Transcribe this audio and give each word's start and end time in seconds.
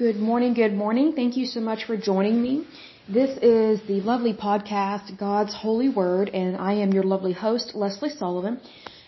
Good 0.00 0.16
morning, 0.16 0.54
good 0.54 0.72
morning. 0.72 1.12
Thank 1.12 1.36
you 1.36 1.44
so 1.44 1.60
much 1.60 1.84
for 1.84 1.94
joining 1.94 2.40
me. 2.40 2.66
This 3.06 3.32
is 3.42 3.86
the 3.86 4.00
lovely 4.00 4.32
podcast, 4.32 5.18
God's 5.18 5.54
Holy 5.54 5.90
Word, 5.90 6.30
and 6.30 6.56
I 6.56 6.72
am 6.84 6.90
your 6.94 7.02
lovely 7.02 7.34
host, 7.34 7.72
Leslie 7.74 8.08
Sullivan. 8.08 8.62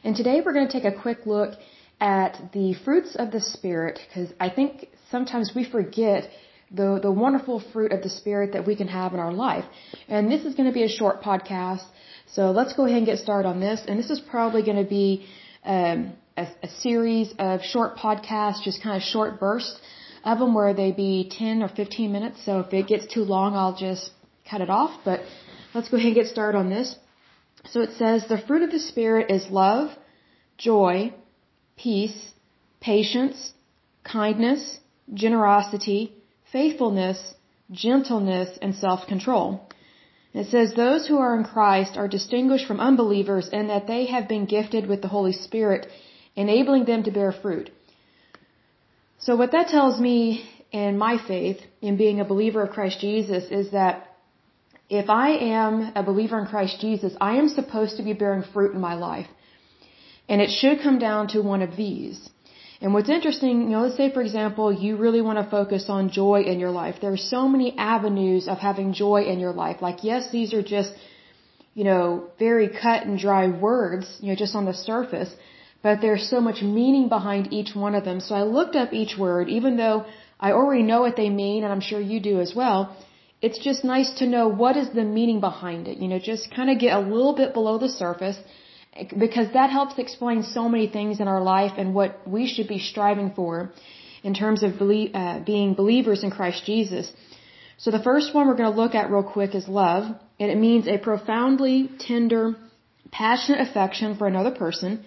And 0.04 0.14
today 0.14 0.42
we're 0.44 0.52
going 0.52 0.68
to 0.68 0.72
take 0.78 0.84
a 0.84 0.94
quick 0.94 1.20
look 1.24 1.54
at 1.98 2.38
the 2.52 2.74
fruits 2.84 3.16
of 3.16 3.30
the 3.30 3.40
Spirit, 3.40 4.00
because 4.06 4.34
I 4.38 4.50
think 4.50 4.88
sometimes 5.10 5.52
we 5.56 5.64
forget 5.64 6.28
the, 6.70 7.00
the 7.02 7.10
wonderful 7.10 7.62
fruit 7.72 7.90
of 7.90 8.02
the 8.02 8.10
Spirit 8.10 8.52
that 8.52 8.66
we 8.66 8.76
can 8.76 8.88
have 8.88 9.14
in 9.14 9.18
our 9.18 9.32
life. 9.32 9.64
And 10.08 10.30
this 10.30 10.44
is 10.44 10.54
going 10.56 10.68
to 10.68 10.74
be 10.74 10.84
a 10.84 10.90
short 10.90 11.22
podcast, 11.22 11.86
so 12.34 12.50
let's 12.50 12.74
go 12.74 12.84
ahead 12.84 12.98
and 12.98 13.06
get 13.06 13.18
started 13.18 13.48
on 13.48 13.60
this. 13.60 13.80
And 13.88 13.98
this 13.98 14.10
is 14.10 14.20
probably 14.20 14.62
going 14.62 14.84
to 14.84 14.90
be 14.90 15.24
um, 15.64 16.12
a, 16.36 16.46
a 16.62 16.68
series 16.68 17.32
of 17.38 17.62
short 17.62 17.96
podcasts, 17.96 18.62
just 18.62 18.82
kind 18.82 18.94
of 18.94 19.02
short 19.02 19.40
bursts 19.40 19.80
of 20.24 20.38
them 20.38 20.54
where 20.54 20.74
they 20.74 20.92
be 20.92 21.28
10 21.30 21.62
or 21.62 21.68
15 21.68 22.12
minutes. 22.12 22.44
So 22.44 22.60
if 22.60 22.72
it 22.72 22.86
gets 22.86 23.06
too 23.06 23.24
long, 23.24 23.54
I'll 23.54 23.76
just 23.76 24.10
cut 24.48 24.60
it 24.60 24.70
off. 24.70 25.00
But 25.04 25.20
let's 25.74 25.88
go 25.88 25.96
ahead 25.96 26.08
and 26.08 26.14
get 26.14 26.26
started 26.26 26.58
on 26.58 26.70
this. 26.70 26.96
So 27.66 27.80
it 27.80 27.92
says, 27.96 28.26
the 28.26 28.38
fruit 28.38 28.62
of 28.62 28.70
the 28.70 28.78
Spirit 28.78 29.30
is 29.30 29.48
love, 29.50 29.90
joy, 30.58 31.14
peace, 31.76 32.32
patience, 32.80 33.52
kindness, 34.04 34.80
generosity, 35.14 36.12
faithfulness, 36.50 37.34
gentleness, 37.70 38.58
and 38.60 38.74
self-control. 38.74 39.68
It 40.34 40.46
says, 40.46 40.74
those 40.74 41.06
who 41.06 41.18
are 41.18 41.36
in 41.36 41.44
Christ 41.44 41.96
are 41.96 42.08
distinguished 42.08 42.66
from 42.66 42.80
unbelievers 42.80 43.48
in 43.48 43.68
that 43.68 43.86
they 43.86 44.06
have 44.06 44.28
been 44.28 44.46
gifted 44.46 44.86
with 44.86 45.02
the 45.02 45.08
Holy 45.08 45.32
Spirit 45.32 45.86
enabling 46.34 46.84
them 46.86 47.02
to 47.04 47.10
bear 47.10 47.32
fruit. 47.32 47.70
So 49.24 49.36
what 49.36 49.52
that 49.52 49.68
tells 49.68 50.00
me 50.00 50.50
in 50.72 50.98
my 50.98 51.16
faith, 51.16 51.58
in 51.80 51.96
being 51.96 52.18
a 52.20 52.24
believer 52.24 52.62
of 52.62 52.70
Christ 52.70 52.98
Jesus, 53.00 53.44
is 53.50 53.70
that 53.70 54.08
if 54.88 55.08
I 55.08 55.28
am 55.60 55.92
a 55.94 56.02
believer 56.02 56.38
in 56.40 56.46
Christ 56.46 56.80
Jesus, 56.80 57.12
I 57.20 57.36
am 57.36 57.48
supposed 57.48 57.98
to 57.98 58.02
be 58.02 58.14
bearing 58.14 58.42
fruit 58.52 58.74
in 58.74 58.80
my 58.80 58.94
life. 58.94 59.28
And 60.28 60.40
it 60.40 60.50
should 60.50 60.82
come 60.82 60.98
down 60.98 61.28
to 61.28 61.40
one 61.40 61.62
of 61.62 61.76
these. 61.76 62.18
And 62.80 62.92
what's 62.94 63.08
interesting, 63.08 63.62
you 63.62 63.68
know, 63.74 63.82
let's 63.82 63.96
say 63.96 64.10
for 64.12 64.22
example, 64.22 64.72
you 64.72 64.96
really 64.96 65.22
want 65.22 65.38
to 65.38 65.48
focus 65.48 65.84
on 65.88 66.10
joy 66.10 66.42
in 66.42 66.58
your 66.58 66.70
life. 66.70 66.96
There 67.00 67.12
are 67.12 67.24
so 67.36 67.46
many 67.48 67.78
avenues 67.78 68.48
of 68.48 68.58
having 68.58 68.92
joy 68.92 69.22
in 69.32 69.38
your 69.38 69.52
life. 69.52 69.80
Like, 69.80 70.02
yes, 70.02 70.32
these 70.32 70.52
are 70.52 70.64
just, 70.76 70.92
you 71.74 71.84
know, 71.84 72.28
very 72.40 72.68
cut 72.68 73.06
and 73.06 73.16
dry 73.16 73.46
words, 73.46 74.06
you 74.20 74.30
know, 74.30 74.36
just 74.44 74.56
on 74.56 74.64
the 74.64 74.74
surface 74.74 75.32
but 75.82 76.00
there's 76.00 76.28
so 76.28 76.40
much 76.40 76.62
meaning 76.62 77.08
behind 77.08 77.52
each 77.52 77.74
one 77.74 77.94
of 77.94 78.04
them. 78.04 78.20
So 78.20 78.34
I 78.34 78.42
looked 78.42 78.76
up 78.76 78.92
each 78.92 79.16
word, 79.18 79.48
even 79.48 79.76
though 79.76 80.06
I 80.38 80.52
already 80.52 80.82
know 80.82 81.00
what 81.02 81.16
they 81.16 81.28
mean, 81.28 81.64
and 81.64 81.72
I'm 81.72 81.80
sure 81.80 82.00
you 82.00 82.20
do 82.20 82.40
as 82.40 82.54
well. 82.54 82.96
It's 83.40 83.58
just 83.58 83.84
nice 83.84 84.10
to 84.20 84.26
know 84.26 84.46
what 84.48 84.76
is 84.76 84.90
the 84.90 85.04
meaning 85.04 85.40
behind 85.40 85.88
it. 85.88 85.98
You 85.98 86.08
know, 86.08 86.20
just 86.20 86.54
kind 86.54 86.70
of 86.70 86.78
get 86.78 86.96
a 86.96 87.00
little 87.00 87.34
bit 87.34 87.52
below 87.52 87.78
the 87.78 87.88
surface 87.88 88.38
because 89.24 89.48
that 89.54 89.70
helps 89.70 89.98
explain 89.98 90.42
so 90.42 90.68
many 90.68 90.86
things 90.86 91.18
in 91.18 91.26
our 91.26 91.42
life 91.42 91.72
and 91.78 91.94
what 91.94 92.20
we 92.26 92.46
should 92.46 92.68
be 92.68 92.78
striving 92.78 93.32
for 93.34 93.72
in 94.22 94.34
terms 94.34 94.62
of 94.62 94.78
belie- 94.78 95.10
uh, 95.14 95.40
being 95.40 95.74
believers 95.74 96.22
in 96.22 96.30
Christ 96.30 96.64
Jesus. 96.64 97.12
So 97.78 97.90
the 97.90 98.02
first 98.02 98.32
one 98.34 98.46
we're 98.46 98.60
going 98.62 98.72
to 98.72 98.80
look 98.82 98.94
at 98.94 99.10
real 99.10 99.24
quick 99.24 99.56
is 99.56 99.66
love, 99.66 100.04
and 100.38 100.50
it 100.50 100.58
means 100.58 100.86
a 100.86 100.98
profoundly 100.98 101.90
tender, 101.98 102.54
passionate 103.10 103.60
affection 103.68 104.16
for 104.16 104.28
another 104.28 104.52
person 104.52 105.04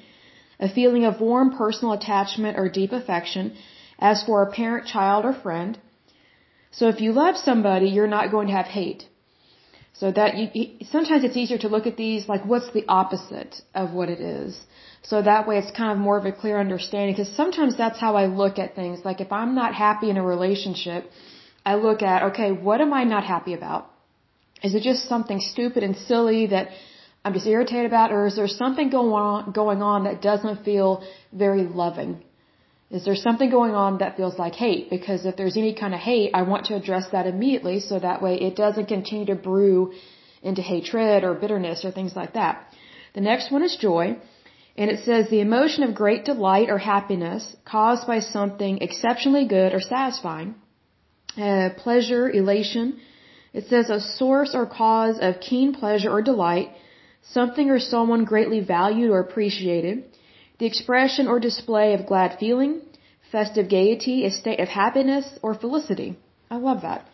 a 0.60 0.70
feeling 0.70 1.06
of 1.06 1.20
warm 1.20 1.56
personal 1.58 1.94
attachment 1.94 2.58
or 2.58 2.70
deep 2.70 2.92
affection, 2.92 3.56
as 4.00 4.24
for 4.24 4.42
a 4.42 4.52
parent, 4.52 4.88
child, 4.88 5.26
or 5.26 5.34
friend. 5.34 5.80
So 6.72 6.88
if 6.90 7.00
you 7.02 7.12
love 7.14 7.38
somebody, 7.38 7.88
you're 7.88 8.16
not 8.20 8.32
going 8.32 8.48
to 8.48 8.54
have 8.54 8.66
hate. 8.66 9.06
So 9.94 10.12
that 10.12 10.36
you, 10.38 10.86
sometimes 10.92 11.24
it's 11.24 11.38
easier 11.38 11.58
to 11.60 11.70
look 11.70 11.88
at 11.88 11.96
these 11.96 12.28
like 12.28 12.46
what's 12.46 12.72
the 12.74 12.84
opposite 12.88 13.62
of 13.74 13.94
what 13.94 14.10
it 14.10 14.20
is. 14.20 14.60
So 15.04 15.22
that 15.22 15.48
way 15.48 15.58
it's 15.58 15.72
kind 15.72 15.92
of 15.94 15.98
more 15.98 16.18
of 16.18 16.26
a 16.26 16.34
clear 16.34 16.60
understanding 16.60 17.14
because 17.14 17.34
sometimes 17.34 17.78
that's 17.78 18.00
how 18.00 18.18
I 18.18 18.26
look 18.26 18.60
at 18.60 18.76
things. 18.76 19.06
Like 19.06 19.22
if 19.22 19.32
I'm 19.32 19.56
not 19.56 19.74
happy 19.74 20.10
in 20.10 20.18
a 20.18 20.24
relationship, 20.24 21.10
I 21.66 21.76
look 21.76 22.02
at, 22.02 22.24
okay, 22.32 22.52
what 22.52 22.82
am 22.82 22.92
I 22.92 23.06
not 23.06 23.24
happy 23.24 23.54
about? 23.54 23.90
Is 24.62 24.76
it 24.76 24.82
just 24.82 25.08
something 25.08 25.40
stupid 25.40 25.84
and 25.84 25.96
silly 25.96 26.48
that 26.48 26.70
I'm 27.26 27.34
just 27.34 27.48
irritated 27.48 27.88
about, 27.88 28.12
or 28.12 28.28
is 28.28 28.36
there 28.36 28.48
something 28.48 28.92
going 28.92 29.12
on, 29.12 29.52
going 29.52 29.82
on 29.82 30.04
that 30.04 30.22
doesn't 30.22 30.64
feel 30.64 31.04
very 31.34 31.64
loving? 31.64 32.12
Is 32.92 33.04
there 33.04 33.16
something 33.16 33.50
going 33.50 33.74
on 33.74 33.98
that 34.02 34.16
feels 34.16 34.38
like 34.38 34.54
hate? 34.54 34.92
Because 34.92 35.26
if 35.26 35.36
there's 35.36 35.58
any 35.58 35.74
kind 35.74 35.96
of 35.96 36.00
hate, 36.00 36.30
I 36.36 36.44
want 36.44 36.68
to 36.68 36.76
address 36.76 37.08
that 37.14 37.26
immediately 37.26 37.80
so 37.80 37.98
that 37.98 38.22
way 38.22 38.36
it 38.36 38.56
doesn't 38.56 38.86
continue 38.86 39.26
to 39.26 39.36
brew 39.50 39.94
into 40.44 40.62
hatred 40.62 41.24
or 41.24 41.34
bitterness 41.34 41.84
or 41.84 41.92
things 41.92 42.16
like 42.16 42.34
that. 42.34 42.68
The 43.16 43.22
next 43.22 43.52
one 43.52 43.64
is 43.64 43.76
joy. 43.76 44.18
And 44.78 44.92
it 44.92 45.04
says 45.04 45.28
the 45.30 45.40
emotion 45.40 45.84
of 45.84 45.96
great 45.96 46.26
delight 46.26 46.70
or 46.70 46.78
happiness 46.78 47.44
caused 47.66 48.06
by 48.06 48.20
something 48.20 48.78
exceptionally 48.88 49.48
good 49.48 49.74
or 49.74 49.82
satisfying. 49.82 50.54
Uh, 51.36 51.70
pleasure, 51.86 52.30
elation. 52.30 53.00
It 53.52 53.66
says 53.68 53.90
a 53.90 54.00
source 54.00 54.54
or 54.54 54.66
cause 54.68 55.18
of 55.20 55.40
keen 55.40 55.74
pleasure 55.74 56.12
or 56.12 56.22
delight 56.22 56.70
something 57.34 57.70
or 57.70 57.80
someone 57.80 58.24
greatly 58.24 58.60
valued 58.60 59.12
or 59.12 59.20
appreciated, 59.20 60.04
the 60.60 60.66
expression 60.66 61.28
or 61.28 61.40
display 61.40 61.94
of 61.94 62.06
glad 62.06 62.38
feeling, 62.40 62.82
festive 63.32 63.68
gaiety, 63.70 64.26
a 64.26 64.32
state 64.32 64.60
of 64.60 64.68
happiness 64.68 65.28
or 65.42 65.54
felicity. 65.54 66.18
I 66.50 66.58
love 66.58 66.82
that. 66.82 67.08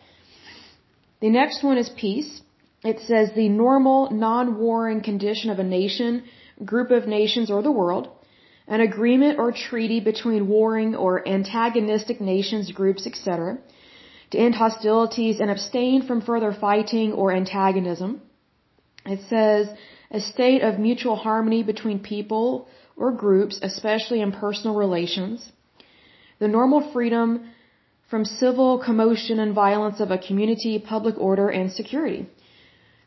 The 1.20 1.30
next 1.30 1.62
one 1.62 1.78
is 1.78 1.88
peace. 1.88 2.42
It 2.84 3.00
says 3.00 3.30
the 3.34 3.48
normal, 3.48 4.10
non-warring 4.10 5.02
condition 5.02 5.50
of 5.50 5.58
a 5.58 5.64
nation, 5.64 6.24
group 6.64 6.90
of 6.90 7.06
nations, 7.06 7.50
or 7.50 7.62
the 7.62 7.70
world. 7.70 8.08
An 8.66 8.80
agreement 8.80 9.38
or 9.38 9.52
treaty 9.52 10.00
between 10.00 10.48
warring 10.48 10.94
or 10.94 11.26
antagonistic 11.28 12.20
nations, 12.20 12.70
groups, 12.72 13.06
etc. 13.06 13.58
To 14.30 14.38
end 14.38 14.54
hostilities 14.54 15.40
and 15.40 15.50
abstain 15.50 16.02
from 16.02 16.20
further 16.20 16.52
fighting 16.52 17.12
or 17.12 17.32
antagonism. 17.32 18.20
It 19.06 19.20
says 19.28 19.68
a 20.10 20.20
state 20.20 20.62
of 20.62 20.78
mutual 20.78 21.16
harmony 21.16 21.62
between 21.62 21.98
people 21.98 22.68
or 22.96 23.10
groups, 23.12 23.58
especially 23.62 24.20
in 24.20 24.32
personal 24.32 24.76
relations, 24.76 25.50
the 26.38 26.48
normal 26.48 26.92
freedom 26.92 27.50
from 28.10 28.24
civil 28.24 28.78
commotion 28.78 29.38
and 29.40 29.54
violence 29.54 29.98
of 30.00 30.10
a 30.10 30.18
community, 30.18 30.78
public 30.78 31.16
order, 31.18 31.48
and 31.48 31.72
security. 31.72 32.26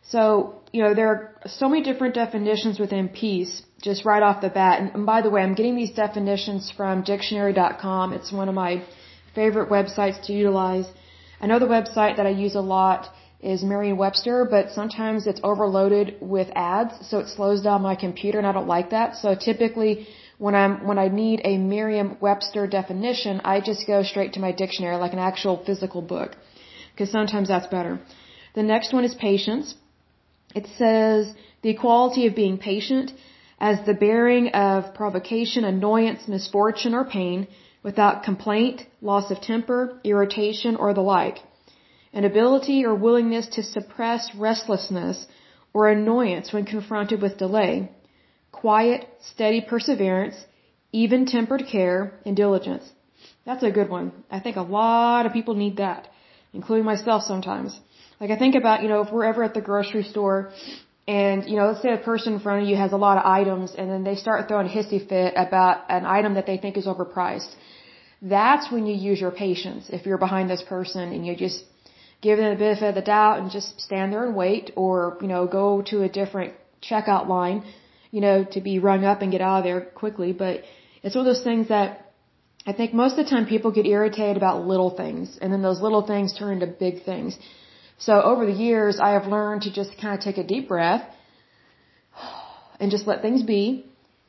So, 0.01 0.61
you 0.71 0.83
know, 0.83 0.93
there 0.93 1.07
are 1.07 1.21
so 1.45 1.69
many 1.69 1.81
different 1.83 2.13
definitions 2.15 2.79
within 2.79 3.09
peace, 3.09 3.63
just 3.81 4.05
right 4.05 4.21
off 4.21 4.41
the 4.41 4.49
bat. 4.49 4.79
And, 4.79 4.95
and 4.95 5.05
by 5.05 5.21
the 5.21 5.29
way, 5.29 5.41
I'm 5.41 5.55
getting 5.55 5.75
these 5.75 5.91
definitions 5.91 6.71
from 6.75 7.03
dictionary.com. 7.03 8.13
It's 8.13 8.31
one 8.31 8.49
of 8.49 8.55
my 8.55 8.83
favorite 9.33 9.69
websites 9.69 10.23
to 10.25 10.33
utilize. 10.33 10.87
Another 11.39 11.67
website 11.67 12.17
that 12.17 12.25
I 12.25 12.29
use 12.29 12.55
a 12.55 12.61
lot 12.61 13.09
is 13.53 13.63
Merriam-Webster, 13.71 14.47
but 14.49 14.71
sometimes 14.71 15.27
it's 15.27 15.41
overloaded 15.43 16.15
with 16.19 16.49
ads, 16.55 16.93
so 17.09 17.19
it 17.19 17.27
slows 17.35 17.61
down 17.61 17.81
my 17.81 17.95
computer, 17.95 18.39
and 18.39 18.47
I 18.47 18.53
don't 18.57 18.71
like 18.75 18.89
that. 18.89 19.15
So 19.23 19.35
typically, 19.49 20.07
when 20.45 20.55
I'm 20.61 20.73
when 20.87 20.99
I 21.05 21.07
need 21.07 21.41
a 21.51 21.57
Merriam-Webster 21.57 22.65
definition, 22.79 23.41
I 23.53 23.55
just 23.69 23.85
go 23.93 24.01
straight 24.11 24.33
to 24.33 24.39
my 24.47 24.51
dictionary, 24.63 24.97
like 25.05 25.13
an 25.13 25.23
actual 25.31 25.55
physical 25.67 26.01
book, 26.01 26.35
because 26.91 27.11
sometimes 27.11 27.47
that's 27.53 27.69
better. 27.77 27.93
The 28.55 28.63
next 28.73 28.93
one 28.97 29.05
is 29.09 29.15
patience. 29.29 29.75
It 30.59 30.67
says 30.79 31.33
the 31.61 31.75
quality 31.85 32.27
of 32.27 32.35
being 32.43 32.57
patient 32.57 33.11
as 33.59 33.77
the 33.85 33.97
bearing 34.05 34.45
of 34.49 34.93
provocation, 35.01 35.63
annoyance, 35.65 36.27
misfortune, 36.27 36.93
or 36.99 37.05
pain 37.05 37.47
without 37.83 38.23
complaint, 38.23 38.77
loss 39.01 39.29
of 39.33 39.39
temper, 39.39 39.79
irritation, 40.03 40.75
or 40.75 40.93
the 40.93 41.07
like 41.17 41.37
an 42.15 42.23
ability 42.23 42.77
or 42.85 42.95
willingness 42.95 43.47
to 43.55 43.61
suppress 43.61 44.33
restlessness 44.47 45.27
or 45.73 45.89
annoyance 45.89 46.53
when 46.53 46.65
confronted 46.65 47.21
with 47.21 47.37
delay, 47.37 47.91
quiet, 48.51 49.01
steady 49.31 49.61
perseverance, 49.71 50.37
even 51.03 51.25
tempered 51.25 51.63
care, 51.71 51.99
and 52.25 52.35
diligence. 52.43 52.85
That's 53.45 53.63
a 53.63 53.71
good 53.77 53.89
one. 53.89 54.07
I 54.37 54.39
think 54.39 54.55
a 54.55 54.67
lot 54.79 55.25
of 55.25 55.33
people 55.33 55.55
need 55.63 55.75
that, 55.85 56.07
including 56.53 56.85
myself 56.85 57.23
sometimes. 57.23 57.77
Like 58.21 58.31
I 58.31 58.37
think 58.37 58.55
about, 58.55 58.81
you 58.81 58.89
know, 58.91 59.01
if 59.01 59.11
we're 59.11 59.29
ever 59.33 59.43
at 59.43 59.53
the 59.53 59.65
grocery 59.69 60.03
store 60.03 60.53
and, 61.05 61.47
you 61.49 61.57
know, 61.57 61.67
let's 61.67 61.81
say 61.81 61.93
a 61.93 61.97
person 62.11 62.33
in 62.35 62.39
front 62.39 62.63
of 62.63 62.69
you 62.69 62.77
has 62.77 62.93
a 62.93 63.01
lot 63.05 63.17
of 63.17 63.25
items 63.25 63.75
and 63.77 63.91
then 63.91 64.03
they 64.05 64.15
start 64.15 64.47
throwing 64.47 64.67
a 64.67 64.73
hissy 64.77 65.01
fit 65.11 65.33
about 65.35 65.83
an 65.89 66.05
item 66.05 66.35
that 66.35 66.45
they 66.45 66.57
think 66.57 66.77
is 66.77 66.85
overpriced. 66.85 67.51
That's 68.21 68.71
when 68.71 68.87
you 68.87 68.95
use 68.95 69.19
your 69.19 69.31
patience. 69.31 69.89
If 69.89 70.05
you're 70.05 70.23
behind 70.27 70.49
this 70.49 70.63
person 70.63 71.11
and 71.15 71.27
you 71.27 71.35
just 71.35 71.65
give 72.21 72.37
them 72.37 72.51
the 72.51 72.59
benefit 72.59 72.89
of 72.89 72.95
the 72.95 73.01
doubt 73.01 73.39
and 73.39 73.51
just 73.51 73.79
stand 73.79 74.13
there 74.13 74.25
and 74.25 74.35
wait 74.35 74.71
or, 74.75 75.17
you 75.21 75.27
know, 75.27 75.45
go 75.47 75.81
to 75.83 76.03
a 76.03 76.09
different 76.09 76.53
checkout 76.81 77.27
line, 77.27 77.63
you 78.11 78.21
know, 78.21 78.43
to 78.43 78.61
be 78.61 78.79
rung 78.79 79.05
up 79.05 79.21
and 79.21 79.31
get 79.31 79.41
out 79.41 79.59
of 79.59 79.63
there 79.63 79.81
quickly. 79.81 80.31
But 80.33 80.63
it's 81.03 81.15
one 81.15 81.27
of 81.27 81.33
those 81.33 81.43
things 81.43 81.67
that 81.69 82.13
I 82.65 82.73
think 82.73 82.93
most 82.93 83.17
of 83.17 83.25
the 83.25 83.29
time 83.29 83.45
people 83.45 83.71
get 83.71 83.85
irritated 83.85 84.37
about 84.37 84.65
little 84.65 84.89
things, 84.89 85.37
and 85.39 85.53
then 85.53 85.61
those 85.61 85.81
little 85.81 86.01
things 86.01 86.33
turn 86.37 86.53
into 86.53 86.67
big 86.67 87.03
things. 87.03 87.37
So 87.97 88.21
over 88.21 88.45
the 88.45 88.51
years, 88.51 88.99
I 88.99 89.11
have 89.11 89.27
learned 89.27 89.63
to 89.63 89.71
just 89.71 89.91
kind 90.01 90.17
of 90.17 90.23
take 90.23 90.37
a 90.37 90.43
deep 90.43 90.67
breath 90.67 91.03
and 92.79 92.89
just 92.91 93.05
let 93.07 93.21
things 93.21 93.43
be 93.43 93.85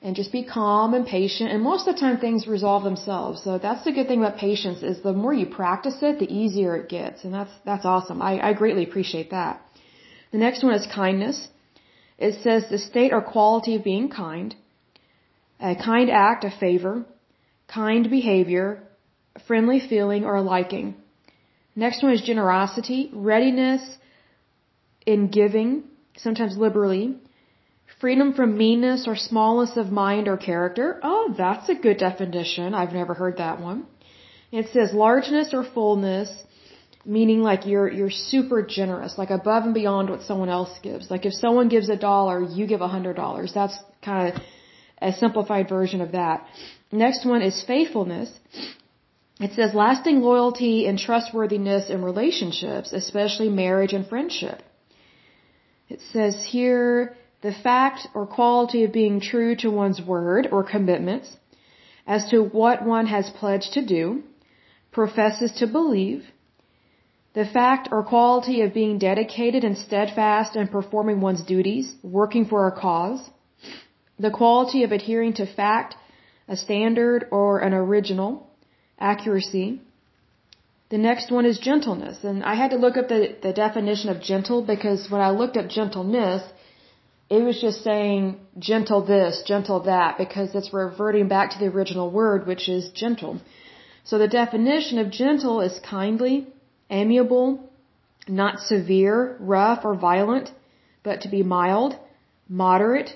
and 0.07 0.15
just 0.15 0.31
be 0.31 0.45
calm 0.45 0.95
and 0.95 1.05
patient. 1.05 1.51
And 1.51 1.61
most 1.61 1.89
of 1.89 1.93
the 1.93 2.01
time 2.01 2.19
things 2.19 2.47
resolve 2.47 2.85
themselves. 2.85 3.43
So 3.43 3.59
that's 3.59 3.85
the 3.87 3.91
good 3.97 4.07
thing 4.07 4.21
about 4.23 4.37
patience 4.39 4.81
is 4.91 5.03
the 5.03 5.13
more 5.13 5.35
you 5.35 5.47
practice 5.47 5.97
it, 6.01 6.21
the 6.21 6.33
easier 6.43 6.77
it 6.77 6.89
gets. 6.89 7.25
And 7.25 7.35
that's, 7.35 7.51
that's 7.65 7.85
awesome. 7.85 8.23
I, 8.23 8.33
I 8.49 8.53
greatly 8.53 8.85
appreciate 8.85 9.31
that. 9.31 9.61
The 10.31 10.39
next 10.39 10.63
one 10.63 10.75
is 10.75 10.87
kindness. 10.87 11.49
It 12.19 12.35
says 12.45 12.69
the 12.71 12.79
state 12.79 13.13
or 13.13 13.21
quality 13.21 13.75
of 13.75 13.83
being 13.83 14.09
kind, 14.09 14.55
a 15.59 15.75
kind 15.75 16.09
act, 16.09 16.45
a 16.45 16.53
favor, 16.53 17.05
kind 17.67 18.09
behavior, 18.09 18.85
friendly 19.49 19.81
feeling 19.81 20.25
or 20.25 20.41
liking. 20.41 20.95
Next 21.75 22.05
one 22.05 22.13
is 22.13 22.23
generosity, 22.23 23.11
readiness 23.13 23.83
in 25.05 25.31
giving, 25.41 25.83
sometimes 26.17 26.57
liberally, 26.57 27.17
freedom 28.01 28.33
from 28.35 28.57
meanness 28.59 29.07
or 29.07 29.17
smallness 29.17 29.77
of 29.77 29.91
mind 29.91 30.29
or 30.29 30.37
character. 30.37 31.01
Oh, 31.03 31.35
that's 31.37 31.69
a 31.69 31.75
good 31.75 31.99
definition. 31.99 32.75
I've 32.75 32.93
never 32.93 33.15
heard 33.15 33.39
that 33.39 33.61
one. 33.61 33.87
It 34.53 34.69
says 34.73 34.93
largeness 34.93 35.53
or 35.53 35.65
fullness, 35.65 36.31
meaning 37.05 37.43
like 37.43 37.67
you're 37.67 37.91
you're 37.91 38.11
super 38.11 38.63
generous, 38.63 39.19
like 39.19 39.31
above 39.31 39.65
and 39.65 39.75
beyond 39.75 40.11
what 40.11 40.23
someone 40.23 40.49
else 40.49 40.79
gives. 40.83 41.11
Like 41.11 41.27
if 41.27 41.35
someone 41.35 41.69
gives 41.69 41.89
a 41.89 41.97
dollar, 41.97 42.41
you 42.43 42.67
give 42.67 42.81
a 42.81 42.89
hundred 42.89 43.17
dollars. 43.17 43.53
That's 43.55 43.77
kind 44.03 44.35
of 44.35 44.43
a 45.03 45.13
simplified 45.13 45.69
version 45.69 46.01
of 46.01 46.13
that. 46.13 46.47
Next 46.93 47.25
one 47.27 47.43
is 47.43 47.63
faithfulness. 47.65 48.31
It 49.41 49.53
says 49.53 49.75
lasting 49.75 50.21
loyalty 50.21 50.87
and 50.87 50.99
trustworthiness 50.99 51.91
in 51.91 52.03
relationships, 52.03 52.93
especially 52.93 53.51
marriage 53.51 53.93
and 53.93 54.07
friendship. 54.07 54.63
It 55.89 56.01
says 56.13 56.43
here 56.43 57.17
the 57.43 57.53
fact 57.53 58.09
or 58.15 58.27
quality 58.27 58.85
of 58.85 58.93
being 58.93 59.21
true 59.21 59.55
to 59.57 59.71
one's 59.71 60.01
word 60.01 60.49
or 60.51 60.63
commitments 60.65 61.37
as 62.07 62.29
to 62.31 62.43
what 62.43 62.85
one 62.85 63.07
has 63.07 63.29
pledged 63.31 63.73
to 63.75 63.85
do, 63.85 64.23
professes 64.93 65.53
to 65.53 65.67
believe, 65.67 66.25
the 67.35 67.45
fact 67.45 67.89
or 67.93 68.03
quality 68.03 68.63
of 68.63 68.73
being 68.73 68.99
dedicated 68.99 69.63
and 69.63 69.77
steadfast 69.77 70.57
in 70.57 70.69
performing 70.69 71.21
one's 71.21 71.43
duties, 71.43 71.95
working 72.03 72.47
for 72.47 72.67
a 72.67 72.73
cause, 72.73 73.29
the 74.19 74.31
quality 74.31 74.85
of 74.85 74.93
adhering 74.93 75.35
to 75.35 75.45
fact, 75.45 75.97
a 76.49 76.57
standard, 76.57 77.27
or 77.31 77.59
an 77.59 77.75
original, 77.75 78.49
accuracy. 78.99 79.81
The 80.89 80.99
next 80.99 81.31
one 81.31 81.45
is 81.45 81.59
gentleness. 81.59 82.25
And 82.25 82.43
I 82.43 82.55
had 82.55 82.71
to 82.71 82.77
look 82.77 82.97
up 82.97 83.09
the, 83.09 83.37
the 83.43 83.53
definition 83.53 84.09
of 84.09 84.23
gentle 84.23 84.63
because 84.63 85.11
when 85.11 85.21
I 85.21 85.31
looked 85.31 85.57
up 85.57 85.69
gentleness, 85.69 86.43
it 87.29 87.43
was 87.43 87.61
just 87.61 87.83
saying 87.83 88.39
gentle 88.59 89.05
this, 89.05 89.43
gentle 89.47 89.81
that, 89.81 90.17
because 90.19 90.55
it's 90.55 90.73
reverting 90.73 91.29
back 91.29 91.51
to 91.51 91.59
the 91.59 91.67
original 91.67 92.11
word, 92.11 92.47
which 92.47 92.69
is 92.69 92.91
gentle. 92.91 93.41
So 94.05 94.19
the 94.19 94.29
definition 94.29 94.99
of 94.99 95.11
gentle 95.11 95.61
is 95.61 95.81
kindly, 95.81 96.47
amiable, 96.89 97.69
not 98.29 98.61
severe, 98.61 99.37
rough, 99.41 99.85
or 99.85 99.97
violent, 99.97 100.53
but 101.03 101.23
to 101.23 101.29
be 101.29 101.43
mild, 101.43 101.99
moderate, 102.49 103.11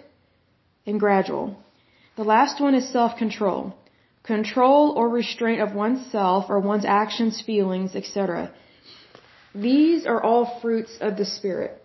and 0.87 0.99
gradual. 0.99 1.56
The 2.17 2.25
last 2.25 2.61
one 2.61 2.75
is 2.75 2.93
self-control 2.93 3.77
control 4.23 4.93
or 4.97 5.09
restraint 5.09 5.61
of 5.61 5.75
oneself 5.75 6.51
or 6.51 6.61
one's 6.61 6.85
actions, 6.85 7.43
feelings, 7.45 7.95
etc. 7.95 8.53
These 9.55 10.06
are 10.06 10.23
all 10.23 10.61
fruits 10.61 10.93
of 11.01 11.17
the 11.17 11.25
Spirit. 11.25 11.83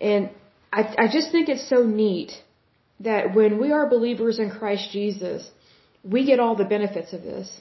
And 0.00 0.30
I, 0.72 0.82
I 1.04 1.08
just 1.08 1.30
think 1.30 1.48
it's 1.48 1.68
so 1.68 1.84
neat 1.84 2.32
that 3.00 3.34
when 3.34 3.60
we 3.60 3.72
are 3.72 3.88
believers 3.88 4.38
in 4.38 4.50
Christ 4.50 4.90
Jesus, 4.90 5.48
we 6.02 6.24
get 6.24 6.40
all 6.40 6.56
the 6.56 6.64
benefits 6.64 7.12
of 7.12 7.22
this. 7.22 7.60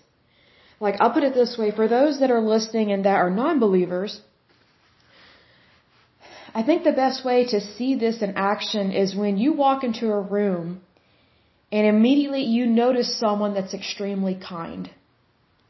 Like, 0.79 0.95
I'll 0.99 1.13
put 1.13 1.23
it 1.23 1.33
this 1.33 1.57
way 1.57 1.71
for 1.71 1.87
those 1.87 2.19
that 2.21 2.31
are 2.31 2.41
listening 2.41 2.91
and 2.91 3.05
that 3.05 3.17
are 3.17 3.29
non 3.29 3.59
believers, 3.59 4.21
I 6.53 6.63
think 6.63 6.83
the 6.83 6.91
best 6.91 7.23
way 7.23 7.45
to 7.47 7.61
see 7.61 7.95
this 7.95 8.21
in 8.21 8.33
action 8.35 8.91
is 8.91 9.15
when 9.15 9.37
you 9.37 9.53
walk 9.53 9.83
into 9.83 10.09
a 10.09 10.19
room 10.19 10.81
and 11.71 11.87
immediately 11.87 12.43
you 12.43 12.65
notice 12.65 13.19
someone 13.19 13.53
that's 13.53 13.73
extremely 13.73 14.35
kind. 14.35 14.89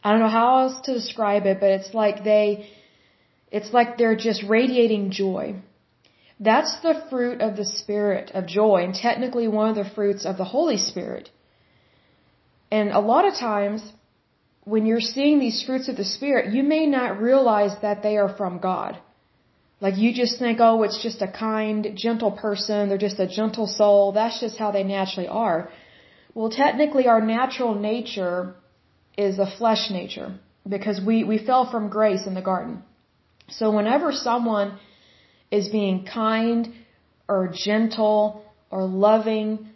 I 0.03 0.11
don't 0.11 0.19
know 0.19 0.29
how 0.29 0.59
else 0.59 0.81
to 0.85 0.93
describe 0.93 1.45
it, 1.45 1.59
but 1.59 1.69
it's 1.69 1.93
like 1.93 2.23
they, 2.23 2.69
it's 3.51 3.71
like 3.71 3.97
they're 3.97 4.15
just 4.15 4.43
radiating 4.43 5.11
joy. 5.11 5.61
That's 6.49 6.73
the 6.81 6.95
fruit 7.11 7.39
of 7.39 7.55
the 7.55 7.65
Spirit 7.65 8.31
of 8.33 8.47
joy, 8.47 8.77
and 8.83 8.95
technically 8.95 9.47
one 9.47 9.69
of 9.69 9.75
the 9.75 9.91
fruits 9.97 10.25
of 10.25 10.37
the 10.37 10.49
Holy 10.55 10.77
Spirit. 10.77 11.29
And 12.71 12.89
a 12.89 12.99
lot 12.99 13.27
of 13.27 13.35
times, 13.35 13.81
when 14.63 14.87
you're 14.87 15.07
seeing 15.15 15.37
these 15.39 15.63
fruits 15.63 15.87
of 15.87 15.97
the 15.97 16.09
Spirit, 16.15 16.51
you 16.55 16.63
may 16.63 16.87
not 16.87 17.21
realize 17.21 17.75
that 17.83 18.01
they 18.01 18.17
are 18.17 18.33
from 18.39 18.57
God. 18.57 18.97
Like 19.81 19.97
you 19.97 20.13
just 20.13 20.39
think, 20.39 20.59
oh, 20.59 20.81
it's 20.81 21.01
just 21.03 21.21
a 21.21 21.31
kind, 21.31 21.87
gentle 21.95 22.31
person, 22.31 22.89
they're 22.89 23.07
just 23.09 23.19
a 23.19 23.27
gentle 23.27 23.67
soul, 23.67 24.11
that's 24.11 24.39
just 24.39 24.57
how 24.57 24.71
they 24.71 24.83
naturally 24.83 25.27
are. 25.27 25.69
Well, 26.33 26.49
technically, 26.49 27.07
our 27.07 27.21
natural 27.21 27.75
nature 27.75 28.55
is 29.15 29.37
a 29.37 29.51
flesh 29.57 29.89
nature 29.91 30.39
because 30.67 31.01
we, 31.05 31.23
we 31.23 31.37
fell 31.37 31.69
from 31.69 31.89
grace 31.89 32.25
in 32.25 32.33
the 32.33 32.41
garden. 32.41 32.83
So 33.49 33.69
whenever 33.71 34.11
someone 34.11 34.79
is 35.51 35.69
being 35.69 36.05
kind 36.05 36.73
or 37.27 37.53
gentle 37.53 38.43
or 38.69 38.85
loving, 38.85 39.67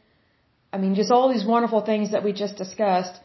I 0.72 0.78
mean, 0.78 0.96
just 0.96 1.12
all 1.12 1.32
these 1.32 1.46
wonderful 1.46 1.82
things 1.82 2.12
that 2.12 2.24
we 2.24 2.34
just 2.34 2.56
discussed, 2.56 3.20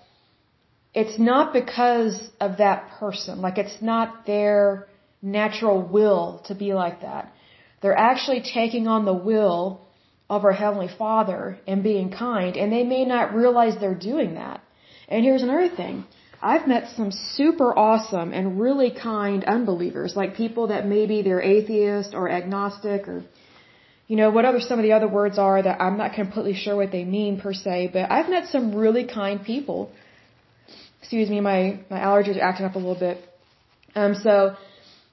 it's 0.92 1.18
not 1.18 1.52
because 1.52 2.28
of 2.40 2.58
that 2.58 2.90
person. 2.98 3.40
Like, 3.40 3.58
it's 3.58 3.80
not 3.80 4.26
their 4.26 4.88
natural 5.22 5.80
will 5.80 6.42
to 6.46 6.54
be 6.54 6.74
like 6.74 7.02
that. 7.02 7.32
They're 7.80 7.96
actually 7.96 8.42
taking 8.42 8.86
on 8.88 9.04
the 9.04 9.14
will 9.14 9.80
of 10.28 10.44
our 10.44 10.52
Heavenly 10.52 10.88
Father 10.88 11.58
and 11.66 11.82
being 11.82 12.10
kind, 12.10 12.56
and 12.56 12.72
they 12.72 12.84
may 12.84 13.04
not 13.04 13.34
realize 13.34 13.74
they're 13.80 13.94
doing 13.94 14.34
that. 14.34 14.60
And 15.08 15.24
here's 15.24 15.42
another 15.42 15.68
thing. 15.68 16.04
I've 16.42 16.66
met 16.66 16.96
some 16.96 17.10
super 17.12 17.76
awesome 17.78 18.32
and 18.32 18.60
really 18.60 18.90
kind 18.90 19.44
unbelievers, 19.44 20.16
like 20.16 20.36
people 20.36 20.68
that 20.68 20.86
maybe 20.86 21.20
they're 21.22 21.42
atheist 21.42 22.14
or 22.14 22.30
agnostic 22.30 23.08
or, 23.08 23.22
you 24.08 24.16
know, 24.16 24.30
whatever 24.30 24.58
some 24.58 24.78
of 24.78 24.82
the 24.82 24.92
other 24.92 25.08
words 25.08 25.38
are 25.38 25.62
that 25.62 25.80
I'm 25.82 25.98
not 25.98 26.14
completely 26.14 26.54
sure 26.54 26.76
what 26.76 26.92
they 26.92 27.04
mean 27.04 27.40
per 27.40 27.52
se, 27.52 27.90
but 27.92 28.10
I've 28.10 28.30
met 28.30 28.48
some 28.48 28.74
really 28.74 29.06
kind 29.06 29.44
people. 29.44 29.92
Excuse 31.00 31.28
me, 31.28 31.40
my, 31.40 31.80
my 31.90 32.00
allergies 32.00 32.36
are 32.38 32.42
acting 32.42 32.64
up 32.64 32.74
a 32.74 32.78
little 32.78 32.98
bit. 32.98 33.18
Um, 33.94 34.14
so 34.14 34.56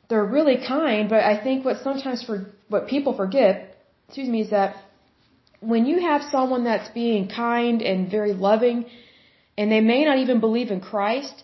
they're 0.10 0.26
really 0.26 0.58
kind, 0.66 1.10
but 1.10 1.24
I 1.24 1.42
think 1.44 1.66
what 1.66 1.78
sometimes 1.84 2.24
for, 2.24 2.46
what 2.70 2.88
people 2.88 3.14
forget, 3.14 3.76
excuse 4.08 4.30
me, 4.30 4.42
is 4.42 4.52
that 4.52 4.78
when 5.60 5.86
you 5.86 6.00
have 6.02 6.22
someone 6.32 6.64
that's 6.64 6.90
being 6.90 7.28
kind 7.28 7.82
and 7.82 8.10
very 8.10 8.34
loving, 8.34 8.86
and 9.58 9.72
they 9.72 9.82
may 9.82 10.06
not 10.06 10.18
even 10.24 10.40
believe 10.40 10.72
in 10.72 10.82
Christ, 10.82 11.44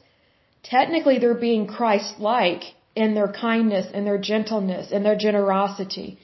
technically 0.63 1.17
they're 1.19 1.43
being 1.49 1.65
Christ-like 1.67 2.63
in 2.95 3.15
their 3.15 3.31
kindness 3.31 3.87
and 3.93 4.05
their 4.05 4.21
gentleness 4.31 4.91
and 4.91 5.03
their 5.05 5.17
generosity. 5.17 6.19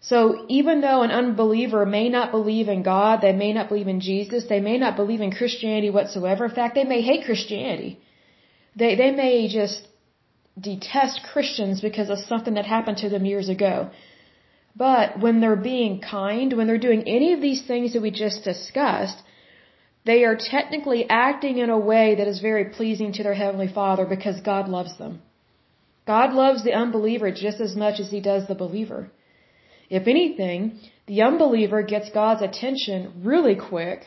So 0.00 0.44
even 0.48 0.80
though 0.82 1.00
an 1.02 1.10
unbeliever 1.10 1.84
may 1.86 2.08
not 2.08 2.30
believe 2.30 2.68
in 2.68 2.82
God, 2.82 3.20
they 3.20 3.32
may 3.32 3.52
not 3.52 3.68
believe 3.70 3.88
in 3.88 4.00
Jesus, 4.00 4.44
they 4.48 4.60
may 4.60 4.76
not 4.78 4.96
believe 4.96 5.22
in 5.22 5.32
Christianity 5.32 5.90
whatsoever. 5.90 6.44
In 6.44 6.54
fact, 6.60 6.74
they 6.74 6.84
may 6.84 7.00
hate 7.00 7.24
Christianity. 7.24 7.98
They, 8.76 8.94
they 8.96 9.10
may 9.10 9.48
just 9.48 9.80
detest 10.60 11.20
Christians 11.32 11.80
because 11.80 12.10
of 12.10 12.18
something 12.18 12.54
that 12.54 12.66
happened 12.66 12.98
to 12.98 13.08
them 13.08 13.24
years 13.24 13.48
ago. 13.48 13.90
But 14.76 15.18
when 15.18 15.40
they're 15.40 15.64
being 15.74 16.00
kind, 16.00 16.52
when 16.52 16.66
they're 16.66 16.86
doing 16.88 17.08
any 17.08 17.32
of 17.32 17.40
these 17.40 17.62
things 17.66 17.92
that 17.92 18.02
we 18.02 18.10
just 18.10 18.44
discussed, 18.44 19.18
they 20.04 20.24
are 20.24 20.36
technically 20.38 21.08
acting 21.08 21.58
in 21.58 21.70
a 21.70 21.78
way 21.78 22.16
that 22.16 22.28
is 22.28 22.40
very 22.40 22.66
pleasing 22.66 23.12
to 23.14 23.22
their 23.22 23.34
Heavenly 23.34 23.68
Father 23.68 24.04
because 24.04 24.40
God 24.40 24.68
loves 24.68 24.96
them. 24.98 25.22
God 26.06 26.34
loves 26.34 26.62
the 26.62 26.74
unbeliever 26.74 27.30
just 27.30 27.60
as 27.60 27.74
much 27.74 28.00
as 28.00 28.10
He 28.10 28.20
does 28.20 28.46
the 28.46 28.54
believer. 28.54 29.10
If 29.88 30.06
anything, 30.06 30.78
the 31.06 31.22
unbeliever 31.22 31.82
gets 31.82 32.10
God's 32.10 32.42
attention 32.42 33.22
really 33.24 33.56
quick 33.56 34.00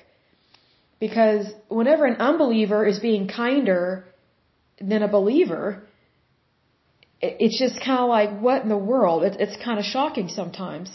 because 0.99 1.47
whenever 1.69 2.05
an 2.05 2.19
unbeliever 2.19 2.85
is 2.85 2.99
being 2.99 3.27
kinder 3.27 4.05
than 4.79 5.01
a 5.03 5.07
believer, 5.07 5.83
it's 7.21 7.57
just 7.57 7.83
kind 7.83 7.99
of 7.99 8.09
like, 8.09 8.39
what 8.39 8.61
in 8.63 8.69
the 8.69 8.77
world? 8.77 9.23
It's, 9.23 9.63
kind 9.63 9.79
of 9.79 9.85
shocking 9.85 10.29
sometimes. 10.29 10.89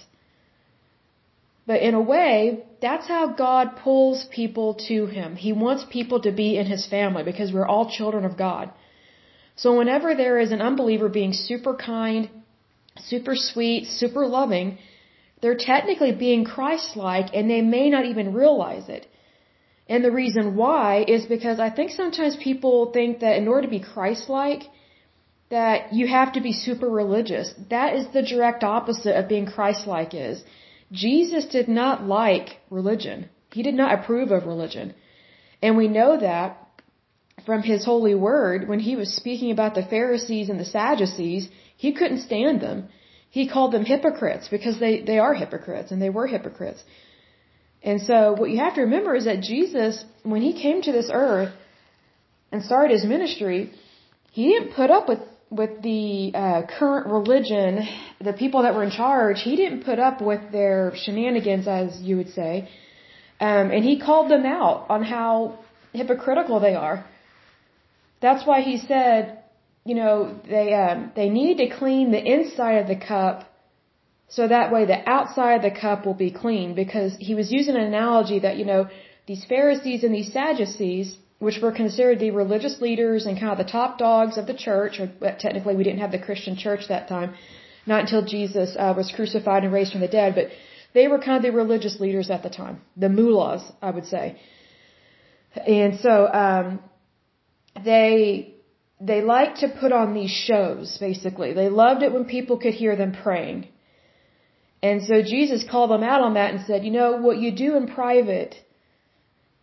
But 1.67 1.83
in 1.83 1.95
a 1.95 2.01
way, 2.01 2.65
that's 2.81 3.07
how 3.07 3.29
God 3.29 3.77
pulls 3.77 4.25
people 4.25 4.75
to 4.89 5.07
Him. 5.07 5.37
He 5.37 5.53
wants 5.53 5.85
people 5.91 6.21
to 6.23 6.33
be 6.33 6.57
in 6.59 6.67
His 6.67 6.87
family 6.87 7.23
because 7.23 7.53
we're 7.53 7.67
all 7.67 7.89
children 7.89 8.25
of 8.25 8.37
God. 8.37 8.71
So 9.55 9.79
whenever 9.79 10.15
there 10.15 10.39
is 10.39 10.51
an 10.51 10.63
unbeliever 10.63 11.09
being 11.09 11.33
super 11.33 11.75
kind, 11.75 12.31
super 12.99 13.35
sweet, 13.37 13.87
super 13.87 14.27
loving, 14.27 14.79
they're 15.41 15.57
technically 15.57 16.13
being 16.13 16.45
Christ-like 16.45 17.29
and 17.35 17.49
they 17.49 17.61
may 17.61 17.91
not 17.91 18.07
even 18.07 18.33
realize 18.33 18.89
it. 18.89 19.07
And 19.89 20.05
the 20.05 20.13
reason 20.13 20.57
why 20.57 21.05
is 21.07 21.27
because 21.27 21.61
I 21.61 21.71
think 21.71 21.91
sometimes 21.91 22.37
people 22.37 22.93
think 22.93 23.21
that 23.21 23.37
in 23.37 23.47
order 23.49 23.63
to 23.63 23.75
be 23.79 23.81
Christ-like, 23.81 24.63
that 25.51 25.93
you 25.93 26.07
have 26.07 26.33
to 26.33 26.41
be 26.41 26.53
super 26.53 26.89
religious. 26.89 27.53
That 27.69 27.95
is 27.95 28.07
the 28.13 28.23
direct 28.23 28.65
opposite 28.65 29.15
of 29.15 29.29
being 29.29 29.47
Christ-like 29.47 30.15
is. 30.15 30.43
Jesus 30.93 31.47
did 31.47 31.69
not 31.69 32.05
like 32.07 32.59
religion. 32.71 33.29
He 33.53 33.63
did 33.63 33.75
not 33.75 33.99
approve 33.99 34.31
of 34.31 34.47
religion. 34.47 34.95
And 35.63 35.77
we 35.77 35.89
know 35.89 36.19
that 36.19 36.59
from 37.47 37.63
his 37.63 37.85
holy 37.85 38.15
word 38.15 38.69
when 38.69 38.81
he 38.81 38.95
was 38.97 39.15
speaking 39.15 39.51
about 39.51 39.75
the 39.75 39.85
Pharisees 39.95 40.49
and 40.49 40.61
the 40.61 40.65
Sadducees, 40.65 41.49
he 41.77 41.93
couldn't 41.93 42.21
stand 42.21 42.61
them. 42.61 42.89
He 43.31 43.49
called 43.49 43.73
them 43.73 43.85
hypocrites 43.85 44.49
because 44.49 44.79
they, 44.79 45.01
they 45.01 45.19
are 45.19 45.35
hypocrites 45.35 45.91
and 45.91 46.01
they 46.01 46.11
were 46.11 46.27
hypocrites. 46.27 46.83
And 47.83 48.01
so 48.03 48.35
what 48.39 48.51
you 48.51 48.59
have 48.59 48.75
to 48.75 48.83
remember 48.83 49.15
is 49.15 49.25
that 49.25 49.41
Jesus, 49.41 50.05
when 50.23 50.43
he 50.43 50.61
came 50.61 50.83
to 50.83 50.93
this 50.93 51.11
earth 51.13 51.53
and 52.53 52.63
started 52.63 52.93
his 52.93 53.05
ministry, 53.05 53.73
he 54.31 54.49
didn't 54.49 54.75
put 54.75 54.91
up 54.91 55.09
with 55.09 55.21
with 55.53 55.83
the 55.83 56.33
uh, 56.35 56.63
current 56.79 57.07
religion, 57.07 57.87
the 58.21 58.33
people 58.33 58.63
that 58.63 58.75
were 58.75 58.83
in 58.83 58.91
charge, 58.91 59.43
he 59.43 59.55
didn't 59.55 59.85
put 59.85 59.99
up 59.99 60.23
with 60.23 60.51
their 60.51 60.93
shenanigans, 60.97 61.69
as 61.69 62.01
you 62.01 62.17
would 62.17 62.31
say, 62.31 62.69
um, 63.39 63.71
and 63.71 63.85
he 63.85 64.01
called 64.01 64.31
them 64.31 64.47
out 64.47 64.87
on 64.89 65.03
how 65.03 65.59
hypocritical 65.93 66.59
they 66.61 66.75
are. 66.75 67.05
That's 68.21 68.47
why 68.47 68.63
he 68.63 68.79
said, 68.79 69.43
you 69.85 69.95
know, 69.95 70.41
they 70.49 70.73
um, 70.73 71.13
they 71.15 71.29
need 71.29 71.59
to 71.59 71.69
clean 71.77 72.13
the 72.13 72.25
inside 72.35 72.77
of 72.83 72.87
the 72.87 72.97
cup, 72.97 73.45
so 74.29 74.49
that 74.49 74.73
way 74.73 74.87
the 74.87 75.01
outside 75.09 75.57
of 75.57 75.63
the 75.63 75.79
cup 75.79 76.07
will 76.07 76.15
be 76.15 76.31
clean. 76.31 76.75
Because 76.75 77.15
he 77.19 77.35
was 77.35 77.53
using 77.53 77.75
an 77.75 77.83
analogy 77.83 78.39
that 78.39 78.57
you 78.57 78.65
know 78.65 78.89
these 79.27 79.45
Pharisees 79.49 80.03
and 80.05 80.15
these 80.15 80.33
Sadducees 80.33 81.17
which 81.45 81.59
were 81.63 81.73
considered 81.83 82.19
the 82.21 82.31
religious 82.31 82.77
leaders 82.87 83.27
and 83.27 83.41
kind 83.41 83.53
of 83.55 83.59
the 83.59 83.73
top 83.79 83.99
dogs 83.99 84.35
of 84.41 84.47
the 84.51 84.59
church, 84.67 85.01
or 85.01 85.07
technically 85.45 85.75
we 85.79 85.83
didn't 85.87 86.03
have 86.05 86.13
the 86.13 86.25
Christian 86.27 86.55
church 86.65 86.83
that 86.89 87.09
time, 87.09 87.31
not 87.93 88.03
until 88.05 88.23
Jesus 88.37 88.77
uh, 88.79 88.95
was 88.97 89.11
crucified 89.17 89.65
and 89.65 89.73
raised 89.73 89.91
from 89.95 90.03
the 90.07 90.15
dead, 90.21 90.37
but 90.37 90.47
they 90.97 91.09
were 91.09 91.19
kind 91.27 91.39
of 91.39 91.43
the 91.49 91.51
religious 91.63 91.99
leaders 92.05 92.31
at 92.31 92.43
the 92.45 92.53
time, 92.61 92.77
the 93.05 93.09
mullahs, 93.09 93.65
I 93.89 93.91
would 93.97 94.07
say. 94.15 94.25
And 95.67 95.99
so, 96.05 96.15
um, 96.45 96.67
they, 97.91 98.55
they 99.01 99.21
liked 99.35 99.59
to 99.63 99.69
put 99.83 99.91
on 100.01 100.15
these 100.15 100.35
shows, 100.49 100.97
basically. 101.09 101.55
They 101.55 101.71
loved 101.85 102.03
it 102.05 102.13
when 102.13 102.25
people 102.37 102.57
could 102.65 102.75
hear 102.83 102.95
them 102.95 103.13
praying. 103.25 103.61
And 104.81 105.03
so 105.09 105.23
Jesus 105.23 105.71
called 105.73 105.91
them 105.91 106.05
out 106.05 106.23
on 106.29 106.35
that 106.35 106.55
and 106.55 106.65
said, 106.69 106.85
you 106.85 106.93
know, 106.99 107.09
what 107.27 107.39
you 107.39 107.51
do 107.51 107.77
in 107.77 107.87
private, 107.89 108.55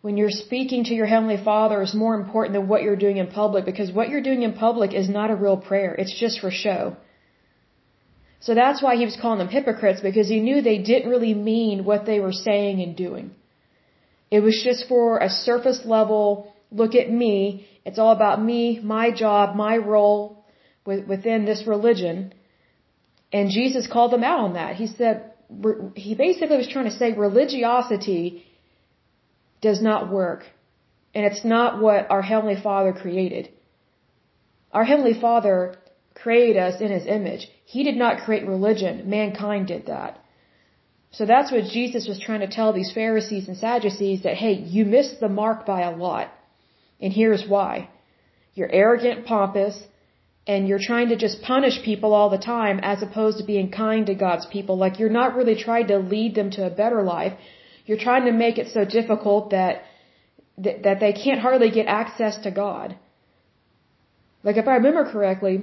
when 0.01 0.15
you're 0.15 0.31
speaking 0.31 0.85
to 0.85 0.93
your 0.93 1.05
Heavenly 1.05 1.41
Father 1.43 1.81
is 1.81 1.93
more 1.93 2.15
important 2.15 2.53
than 2.53 2.67
what 2.67 2.83
you're 2.83 2.95
doing 2.95 3.17
in 3.17 3.27
public 3.27 3.65
because 3.65 3.91
what 3.91 4.09
you're 4.09 4.27
doing 4.29 4.43
in 4.43 4.53
public 4.53 4.93
is 4.93 5.09
not 5.09 5.29
a 5.29 5.35
real 5.35 5.57
prayer. 5.57 5.93
It's 5.93 6.17
just 6.17 6.39
for 6.39 6.51
show. 6.51 6.95
So 8.39 8.55
that's 8.55 8.81
why 8.81 8.95
he 8.95 9.03
was 9.03 9.17
calling 9.21 9.39
them 9.39 9.49
hypocrites 9.49 9.99
because 9.99 10.29
he 10.29 10.39
knew 10.39 10.61
they 10.61 10.77
didn't 10.77 11.09
really 11.09 11.33
mean 11.33 11.83
what 11.83 12.05
they 12.05 12.19
were 12.21 12.31
saying 12.31 12.81
and 12.81 12.95
doing. 12.95 13.31
It 14.31 14.39
was 14.39 14.61
just 14.63 14.87
for 14.87 15.17
a 15.17 15.29
surface 15.29 15.81
level, 15.83 16.53
look 16.71 16.95
at 16.95 17.11
me. 17.11 17.67
It's 17.83 17.99
all 17.99 18.11
about 18.11 18.41
me, 18.41 18.79
my 18.81 19.11
job, 19.11 19.55
my 19.55 19.75
role 19.77 20.45
within 20.85 21.45
this 21.45 21.67
religion. 21.67 22.33
And 23.33 23.49
Jesus 23.51 23.87
called 23.87 24.11
them 24.13 24.23
out 24.23 24.39
on 24.39 24.53
that. 24.53 24.75
He 24.75 24.87
said, 24.87 25.33
he 25.95 26.15
basically 26.15 26.57
was 26.57 26.67
trying 26.67 26.85
to 26.85 26.97
say 26.97 27.11
religiosity 27.11 28.45
does 29.61 29.81
not 29.81 30.11
work. 30.11 30.43
And 31.13 31.25
it's 31.25 31.43
not 31.43 31.81
what 31.81 32.09
our 32.09 32.21
Heavenly 32.21 32.59
Father 32.61 32.93
created. 32.93 33.49
Our 34.71 34.83
Heavenly 34.83 35.19
Father 35.19 35.75
created 36.13 36.57
us 36.57 36.81
in 36.81 36.91
His 36.91 37.05
image. 37.07 37.47
He 37.65 37.83
did 37.83 37.97
not 37.97 38.23
create 38.25 38.47
religion. 38.47 39.09
Mankind 39.09 39.67
did 39.67 39.87
that. 39.87 40.19
So 41.11 41.25
that's 41.25 41.51
what 41.51 41.63
Jesus 41.65 42.07
was 42.07 42.19
trying 42.19 42.41
to 42.41 42.55
tell 42.55 42.71
these 42.71 42.91
Pharisees 42.93 43.47
and 43.47 43.57
Sadducees 43.57 44.23
that, 44.23 44.35
hey, 44.35 44.53
you 44.53 44.85
missed 44.85 45.19
the 45.19 45.29
mark 45.29 45.65
by 45.65 45.81
a 45.81 45.95
lot. 45.95 46.31
And 47.01 47.11
here's 47.11 47.47
why. 47.47 47.89
You're 48.53 48.71
arrogant, 48.71 49.25
pompous, 49.25 49.81
and 50.45 50.67
you're 50.67 50.85
trying 50.91 51.09
to 51.09 51.15
just 51.15 51.41
punish 51.41 51.81
people 51.83 52.13
all 52.13 52.29
the 52.29 52.45
time 52.55 52.79
as 52.91 53.01
opposed 53.01 53.37
to 53.37 53.43
being 53.43 53.71
kind 53.71 54.05
to 54.07 54.15
God's 54.15 54.45
people. 54.47 54.77
Like 54.77 54.99
you're 54.99 55.17
not 55.21 55.35
really 55.35 55.55
trying 55.55 55.87
to 55.87 55.97
lead 55.97 56.35
them 56.35 56.51
to 56.51 56.65
a 56.65 56.69
better 56.69 57.01
life. 57.01 57.33
You're 57.89 58.05
trying 58.07 58.25
to 58.25 58.31
make 58.31 58.59
it 58.61 58.67
so 58.71 58.81
difficult 58.85 59.49
that 59.49 59.81
that 60.87 60.97
they 61.03 61.11
can't 61.19 61.41
hardly 61.45 61.69
get 61.77 61.87
access 61.99 62.35
to 62.45 62.51
God. 62.63 62.95
Like 64.47 64.57
if 64.61 64.67
I 64.67 64.75
remember 64.79 65.03
correctly, 65.11 65.53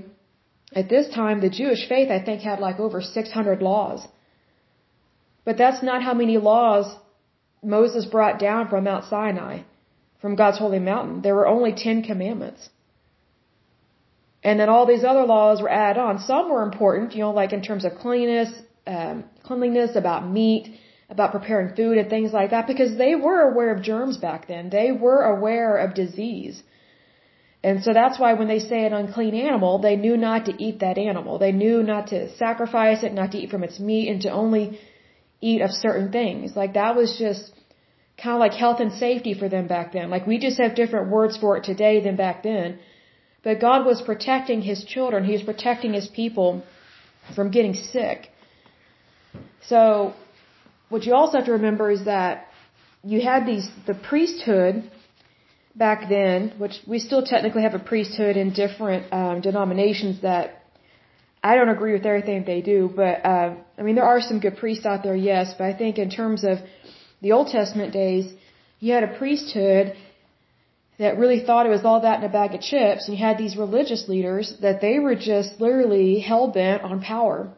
at 0.80 0.88
this 0.95 1.06
time 1.16 1.40
the 1.40 1.50
Jewish 1.59 1.83
faith 1.88 2.11
I 2.16 2.21
think 2.28 2.40
had 2.42 2.59
like 2.59 2.80
over 2.87 3.00
600 3.00 3.62
laws. 3.66 4.00
But 5.45 5.59
that's 5.62 5.83
not 5.88 6.02
how 6.06 6.14
many 6.23 6.37
laws 6.38 6.87
Moses 7.76 8.06
brought 8.14 8.40
down 8.47 8.66
from 8.71 8.83
Mount 8.88 9.04
Sinai, 9.12 9.54
from 10.23 10.35
God's 10.40 10.59
holy 10.64 10.80
mountain. 10.80 11.23
There 11.26 11.37
were 11.37 11.47
only 11.56 11.75
10 11.85 12.02
commandments. 12.11 12.68
And 14.49 14.59
then 14.59 14.68
all 14.68 14.87
these 14.87 15.04
other 15.12 15.25
laws 15.35 15.62
were 15.62 15.75
added 15.85 16.00
on. 16.09 16.18
Some 16.33 16.50
were 16.50 16.64
important, 16.71 17.14
you 17.14 17.23
know, 17.25 17.35
like 17.42 17.52
in 17.52 17.62
terms 17.68 17.85
of 17.85 17.95
cleanliness, 18.02 18.52
um, 18.97 19.25
cleanliness, 19.45 19.95
about 20.02 20.28
meat, 20.38 20.66
about 21.09 21.33
preparing 21.33 21.75
food 21.75 21.99
and 21.99 22.11
things 22.11 22.33
like 22.33 22.51
that 22.51 22.67
because 22.67 22.97
they 22.99 23.15
were 23.15 23.41
aware 23.51 23.73
of 23.75 23.83
germs 23.83 24.17
back 24.17 24.49
then. 24.49 24.71
They 24.71 24.91
were 24.91 25.23
aware 25.23 25.77
of 25.77 25.95
disease. 25.95 26.63
And 27.63 27.83
so 27.83 27.93
that's 27.93 28.19
why 28.19 28.35
when 28.35 28.49
they 28.49 28.59
say 28.59 28.85
an 28.85 28.93
unclean 28.93 29.35
animal, 29.35 29.79
they 29.79 29.97
knew 29.97 30.17
not 30.17 30.47
to 30.47 30.53
eat 30.65 30.81
that 30.81 30.99
animal. 30.99 31.39
They 31.39 31.53
knew 31.53 31.83
not 31.83 32.09
to 32.09 32.19
sacrifice 32.37 33.03
it, 33.03 33.13
not 33.13 33.33
to 33.33 33.39
eat 33.39 33.51
from 33.51 33.65
its 33.65 33.79
meat, 33.79 34.09
and 34.09 34.21
to 34.23 34.31
only 34.31 34.79
eat 35.41 35.61
of 35.63 35.71
certain 35.71 36.11
things. 36.13 36.57
Like 36.57 36.75
that 36.75 36.97
was 36.97 37.17
just 37.19 37.53
kind 38.23 38.35
of 38.35 38.41
like 38.41 38.53
health 38.53 38.81
and 38.81 38.93
safety 38.93 39.35
for 39.35 39.49
them 39.49 39.67
back 39.67 39.93
then. 39.93 40.11
Like 40.11 40.27
we 40.27 40.39
just 40.39 40.59
have 40.59 40.75
different 40.75 41.11
words 41.11 41.37
for 41.37 41.57
it 41.57 41.65
today 41.65 42.01
than 42.01 42.17
back 42.17 42.43
then. 42.43 42.79
But 43.43 43.61
God 43.61 43.87
was 43.87 44.03
protecting 44.03 44.61
His 44.63 44.85
children. 44.85 45.25
He 45.25 45.33
was 45.33 45.43
protecting 45.43 45.93
His 45.93 46.09
people 46.09 46.65
from 47.35 47.51
getting 47.51 47.75
sick. 47.75 48.31
So 49.69 50.15
what 50.88 51.05
you 51.05 51.14
also 51.14 51.38
have 51.38 51.47
to 51.47 51.52
remember 51.52 51.90
is 51.90 52.05
that 52.05 52.47
you 53.02 53.21
had 53.21 53.47
these 53.47 53.69
the 53.87 53.95
priesthood 53.95 54.90
back 55.75 56.09
then, 56.09 56.55
which 56.59 56.76
we 56.87 56.99
still 56.99 57.25
technically 57.25 57.62
have 57.62 57.75
a 57.75 57.78
priesthood 57.78 58.37
in 58.37 58.52
different 58.52 59.12
um, 59.12 59.40
denominations 59.40 60.23
that 60.23 60.62
I 61.43 61.55
don't 61.55 61.69
agree 61.69 61.93
with 61.93 62.07
everything 62.07 62.45
they 62.45 62.62
do, 62.62 62.90
but 62.95 63.25
uh, 63.25 63.55
I 63.78 63.83
mean 63.83 63.95
there 63.95 64.11
are 64.12 64.21
some 64.21 64.40
good 64.40 64.57
priests 64.57 64.87
out 64.87 65.02
there, 65.02 65.14
yes. 65.14 65.55
But 65.59 65.64
I 65.64 65.75
think 65.75 65.99
in 65.99 66.11
terms 66.11 66.45
of 66.45 66.59
the 67.21 67.33
Old 67.33 67.49
Testament 67.49 67.93
days, 67.93 68.33
you 68.81 68.93
had 68.93 69.05
a 69.05 69.19
priesthood 69.19 69.95
that 70.99 71.19
really 71.19 71.40
thought 71.45 71.66
it 71.66 71.75
was 71.78 71.85
all 71.85 72.00
that 72.00 72.19
in 72.21 72.25
a 72.25 72.33
bag 72.40 72.55
of 72.55 72.61
chips, 72.61 73.07
and 73.07 73.16
you 73.16 73.23
had 73.25 73.37
these 73.37 73.57
religious 73.57 74.09
leaders 74.09 74.55
that 74.62 74.81
they 74.81 74.99
were 74.99 75.14
just 75.14 75.61
literally 75.61 76.21
hell 76.21 76.49
bent 76.49 76.83
on 76.83 77.02
power. 77.02 77.49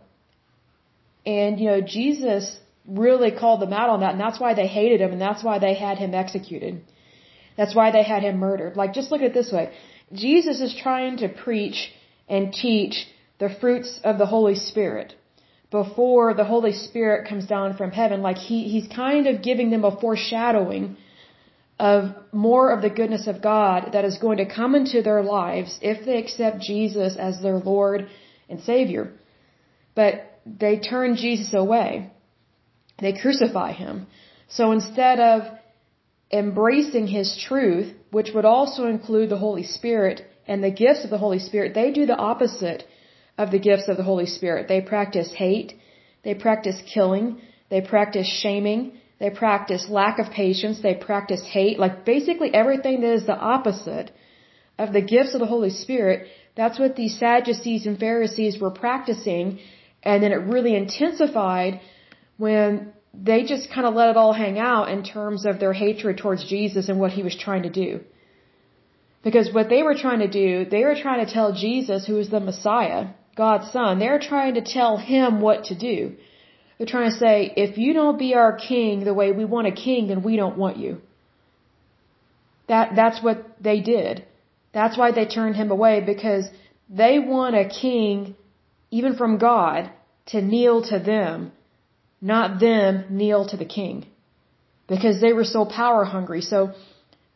And 1.24 1.60
you 1.60 1.66
know 1.70 1.80
Jesus 1.80 2.58
really 2.88 3.30
called 3.30 3.60
them 3.60 3.72
out 3.72 3.90
on 3.90 4.00
that, 4.00 4.12
and 4.12 4.20
that's 4.20 4.40
why 4.40 4.54
they 4.54 4.66
hated 4.66 5.00
him, 5.00 5.12
and 5.12 5.20
that's 5.20 5.44
why 5.44 5.58
they 5.58 5.74
had 5.74 5.98
him 5.98 6.14
executed. 6.14 6.82
That's 7.56 7.74
why 7.74 7.90
they 7.90 8.02
had 8.02 8.22
him 8.22 8.38
murdered. 8.38 8.76
Like, 8.76 8.94
just 8.94 9.10
look 9.10 9.20
at 9.20 9.28
it 9.28 9.34
this 9.34 9.52
way. 9.52 9.72
Jesus 10.12 10.60
is 10.60 10.74
trying 10.74 11.18
to 11.18 11.28
preach 11.28 11.92
and 12.28 12.52
teach 12.52 13.06
the 13.38 13.50
fruits 13.60 14.00
of 14.04 14.18
the 14.18 14.26
Holy 14.26 14.54
Spirit 14.54 15.14
before 15.70 16.34
the 16.34 16.44
Holy 16.44 16.72
Spirit 16.72 17.28
comes 17.28 17.46
down 17.46 17.76
from 17.76 17.90
heaven. 17.90 18.22
Like, 18.22 18.38
he, 18.38 18.68
he's 18.68 18.88
kind 18.88 19.26
of 19.26 19.42
giving 19.42 19.70
them 19.70 19.84
a 19.84 20.00
foreshadowing 20.00 20.96
of 21.78 22.14
more 22.32 22.70
of 22.72 22.82
the 22.82 22.90
goodness 22.90 23.26
of 23.26 23.42
God 23.42 23.90
that 23.92 24.04
is 24.04 24.18
going 24.18 24.38
to 24.38 24.46
come 24.46 24.74
into 24.74 25.02
their 25.02 25.22
lives 25.22 25.78
if 25.80 26.04
they 26.04 26.18
accept 26.18 26.60
Jesus 26.60 27.16
as 27.16 27.40
their 27.40 27.58
Lord 27.58 28.08
and 28.48 28.60
Savior. 28.60 29.12
But 29.94 30.40
they 30.46 30.78
turn 30.78 31.16
Jesus 31.16 31.52
away. 31.54 32.10
They 33.00 33.12
crucify 33.12 33.72
him. 33.72 34.06
So 34.48 34.72
instead 34.72 35.20
of 35.20 35.42
embracing 36.32 37.06
his 37.06 37.36
truth, 37.48 37.94
which 38.10 38.30
would 38.34 38.44
also 38.44 38.86
include 38.86 39.28
the 39.30 39.38
Holy 39.46 39.62
Spirit 39.62 40.22
and 40.46 40.62
the 40.62 40.70
gifts 40.70 41.04
of 41.04 41.10
the 41.10 41.18
Holy 41.26 41.38
Spirit, 41.38 41.74
they 41.74 41.90
do 41.92 42.06
the 42.06 42.16
opposite 42.16 42.84
of 43.36 43.50
the 43.50 43.58
gifts 43.58 43.88
of 43.88 43.96
the 43.96 44.08
Holy 44.12 44.26
Spirit. 44.26 44.66
They 44.68 44.80
practice 44.80 45.32
hate, 45.32 45.74
they 46.24 46.34
practice 46.34 46.78
killing, 46.94 47.40
They 47.70 47.80
practice 47.80 48.28
shaming. 48.42 48.80
They 49.20 49.30
practice 49.30 49.88
lack 49.88 50.18
of 50.18 50.30
patience. 50.30 50.80
They 50.80 50.94
practice 50.94 51.44
hate. 51.56 51.78
Like 51.78 52.04
basically 52.04 52.50
everything 52.54 53.00
that 53.02 53.14
is 53.20 53.26
the 53.26 53.36
opposite 53.54 54.10
of 54.78 54.92
the 54.92 55.02
gifts 55.02 55.34
of 55.34 55.40
the 55.40 55.46
Holy 55.46 55.70
Spirit. 55.70 56.28
That's 56.56 56.78
what 56.78 56.96
these 56.96 57.18
Sadducees 57.18 57.86
and 57.86 57.98
Pharisees 57.98 58.58
were 58.58 58.70
practicing. 58.70 59.58
And 60.02 60.22
then 60.22 60.32
it 60.32 60.42
really 60.54 60.74
intensified 60.74 61.80
when 62.38 62.92
they 63.12 63.44
just 63.44 63.70
kind 63.74 63.86
of 63.86 63.94
let 63.94 64.10
it 64.10 64.16
all 64.16 64.32
hang 64.32 64.58
out 64.58 64.88
in 64.88 65.02
terms 65.02 65.44
of 65.44 65.60
their 65.60 65.72
hatred 65.72 66.18
towards 66.18 66.44
Jesus 66.48 66.88
and 66.88 66.98
what 66.98 67.12
he 67.12 67.22
was 67.22 67.36
trying 67.36 67.64
to 67.64 67.70
do. 67.70 68.00
Because 69.22 69.52
what 69.52 69.68
they 69.68 69.82
were 69.82 69.96
trying 69.96 70.20
to 70.20 70.28
do, 70.28 70.64
they 70.64 70.84
were 70.84 70.94
trying 70.94 71.24
to 71.24 71.32
tell 71.32 71.52
Jesus, 71.52 72.06
who 72.06 72.18
is 72.18 72.30
the 72.30 72.40
Messiah, 72.40 73.08
God's 73.36 73.70
Son, 73.72 73.98
they're 73.98 74.20
trying 74.20 74.54
to 74.54 74.62
tell 74.62 74.96
him 74.96 75.40
what 75.40 75.64
to 75.64 75.74
do. 75.76 76.16
They're 76.76 76.86
trying 76.86 77.10
to 77.10 77.16
say, 77.16 77.52
if 77.56 77.76
you 77.76 77.92
don't 77.92 78.18
be 78.18 78.34
our 78.34 78.56
king 78.56 79.04
the 79.04 79.14
way 79.14 79.32
we 79.32 79.44
want 79.44 79.66
a 79.66 79.72
king, 79.72 80.08
then 80.08 80.22
we 80.22 80.36
don't 80.36 80.56
want 80.56 80.76
you. 80.76 81.00
That, 82.68 82.94
that's 82.94 83.20
what 83.22 83.44
they 83.60 83.80
did. 83.80 84.24
That's 84.72 84.96
why 84.96 85.10
they 85.10 85.26
turned 85.26 85.56
him 85.56 85.70
away 85.70 86.00
because 86.00 86.48
they 86.88 87.18
want 87.18 87.56
a 87.56 87.68
king, 87.68 88.36
even 88.90 89.16
from 89.16 89.38
God, 89.38 89.90
to 90.26 90.40
kneel 90.40 90.82
to 90.90 90.98
them 90.98 91.52
not 92.20 92.60
them 92.60 93.04
kneel 93.10 93.46
to 93.48 93.56
the 93.56 93.64
king. 93.64 94.06
Because 94.88 95.20
they 95.20 95.32
were 95.32 95.44
so 95.44 95.64
power 95.64 96.04
hungry. 96.04 96.40
So 96.40 96.72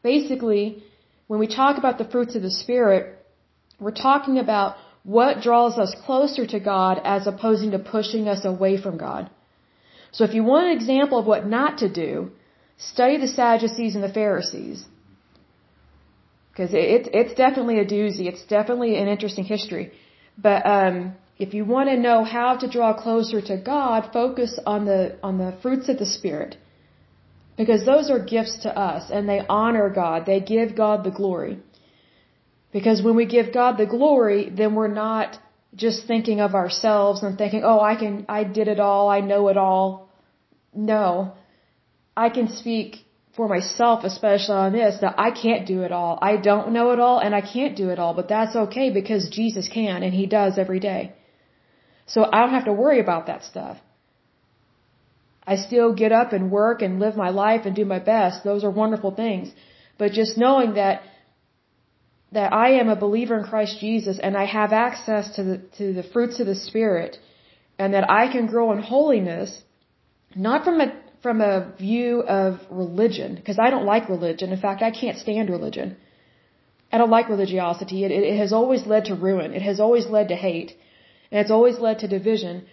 basically, 0.02 0.82
when 1.26 1.38
we 1.38 1.46
talk 1.46 1.78
about 1.78 1.98
the 1.98 2.04
fruits 2.04 2.34
of 2.34 2.42
the 2.42 2.50
Spirit, 2.50 3.18
we're 3.78 3.90
talking 3.90 4.38
about 4.38 4.76
what 5.04 5.40
draws 5.42 5.78
us 5.78 5.94
closer 6.06 6.46
to 6.46 6.60
God 6.60 7.00
as 7.04 7.26
opposing 7.26 7.72
to 7.72 7.78
pushing 7.78 8.28
us 8.28 8.44
away 8.44 8.80
from 8.80 8.96
God. 8.96 9.30
So 10.12 10.24
if 10.24 10.34
you 10.34 10.44
want 10.44 10.66
an 10.66 10.76
example 10.76 11.18
of 11.18 11.26
what 11.26 11.46
not 11.46 11.78
to 11.78 11.88
do, 11.88 12.30
study 12.76 13.16
the 13.18 13.28
Sadducees 13.28 13.94
and 13.94 14.04
the 14.04 14.12
Pharisees. 14.12 14.84
Because 16.50 16.70
it's 16.74 17.08
it's 17.12 17.34
definitely 17.34 17.78
a 17.78 17.86
doozy. 17.86 18.26
It's 18.26 18.44
definitely 18.44 18.96
an 18.96 19.08
interesting 19.08 19.44
history. 19.44 19.92
But 20.36 20.66
um, 20.66 21.14
if 21.44 21.54
you 21.56 21.64
want 21.64 21.88
to 21.90 22.02
know 22.06 22.18
how 22.22 22.50
to 22.62 22.68
draw 22.74 22.90
closer 23.04 23.40
to 23.50 23.56
God, 23.56 24.10
focus 24.12 24.52
on 24.72 24.84
the 24.90 25.00
on 25.28 25.38
the 25.42 25.50
fruits 25.62 25.88
of 25.92 25.98
the 26.02 26.10
spirit. 26.16 26.56
Because 27.60 27.84
those 27.84 28.10
are 28.14 28.20
gifts 28.34 28.56
to 28.64 28.70
us 28.90 29.10
and 29.14 29.28
they 29.28 29.40
honor 29.60 29.88
God. 30.02 30.26
They 30.26 30.40
give 30.40 30.74
God 30.84 31.04
the 31.04 31.14
glory. 31.20 31.54
Because 32.76 33.02
when 33.06 33.16
we 33.20 33.26
give 33.36 33.52
God 33.60 33.76
the 33.76 33.90
glory, 33.94 34.40
then 34.60 34.74
we're 34.74 34.96
not 35.06 35.38
just 35.84 36.06
thinking 36.06 36.40
of 36.46 36.54
ourselves 36.62 37.22
and 37.22 37.36
thinking, 37.36 37.62
"Oh, 37.70 37.80
I 37.92 37.94
can 38.02 38.14
I 38.40 38.42
did 38.58 38.68
it 38.74 38.80
all. 38.88 39.08
I 39.18 39.20
know 39.30 39.42
it 39.52 39.58
all." 39.68 39.86
No. 40.90 41.06
I 42.26 42.28
can 42.36 42.48
speak 42.60 43.00
for 43.36 43.48
myself 43.48 44.04
especially 44.04 44.60
on 44.66 44.72
this 44.78 45.00
that 45.00 45.14
I 45.26 45.30
can't 45.42 45.66
do 45.74 45.78
it 45.88 45.92
all. 45.98 46.14
I 46.30 46.36
don't 46.48 46.72
know 46.76 46.86
it 46.94 47.00
all 47.06 47.18
and 47.18 47.34
I 47.40 47.42
can't 47.54 47.76
do 47.82 47.88
it 47.94 47.98
all, 47.98 48.14
but 48.20 48.28
that's 48.36 48.56
okay 48.64 48.88
because 49.00 49.36
Jesus 49.40 49.68
can 49.80 50.02
and 50.02 50.14
he 50.20 50.26
does 50.38 50.58
every 50.64 50.80
day. 50.92 51.02
So 52.06 52.24
I 52.32 52.40
don't 52.40 52.54
have 52.58 52.66
to 52.66 52.72
worry 52.72 53.00
about 53.00 53.26
that 53.26 53.44
stuff. 53.44 53.78
I 55.46 55.56
still 55.56 55.92
get 55.92 56.12
up 56.12 56.32
and 56.32 56.50
work 56.50 56.82
and 56.82 57.00
live 57.00 57.16
my 57.16 57.30
life 57.30 57.62
and 57.66 57.74
do 57.74 57.84
my 57.84 57.98
best. 57.98 58.44
Those 58.44 58.64
are 58.64 58.70
wonderful 58.70 59.10
things. 59.10 59.52
But 59.98 60.12
just 60.12 60.38
knowing 60.38 60.74
that 60.74 61.02
that 62.32 62.52
I 62.52 62.68
am 62.80 62.88
a 62.88 62.96
believer 62.96 63.36
in 63.38 63.44
Christ 63.44 63.78
Jesus 63.78 64.18
and 64.18 64.36
I 64.36 64.46
have 64.46 64.72
access 64.72 65.34
to 65.36 65.42
the 65.44 65.58
to 65.78 65.92
the 65.92 66.02
fruits 66.02 66.40
of 66.40 66.46
the 66.46 66.54
spirit 66.54 67.18
and 67.78 67.94
that 67.94 68.10
I 68.10 68.32
can 68.32 68.46
grow 68.46 68.72
in 68.72 68.78
holiness 68.78 69.62
not 70.34 70.64
from 70.64 70.80
a 70.80 70.92
from 71.22 71.40
a 71.40 71.72
view 71.78 72.20
of 72.22 72.60
religion 72.70 73.34
because 73.34 73.58
I 73.58 73.70
don't 73.70 73.84
like 73.84 74.08
religion. 74.08 74.50
In 74.52 74.60
fact, 74.60 74.82
I 74.82 74.90
can't 74.90 75.18
stand 75.18 75.50
religion. 75.50 75.96
I 76.92 76.98
don't 76.98 77.10
like 77.10 77.28
religiosity. 77.28 78.04
It, 78.04 78.10
it 78.10 78.38
has 78.38 78.52
always 78.52 78.86
led 78.86 79.06
to 79.06 79.14
ruin. 79.14 79.54
It 79.54 79.62
has 79.62 79.78
always 79.80 80.06
led 80.06 80.28
to 80.28 80.34
hate. 80.34 80.72
And 81.32 81.40
it's 81.40 81.50
always 81.50 81.78
led 81.78 82.00
to 82.00 82.08
division. 82.08 82.66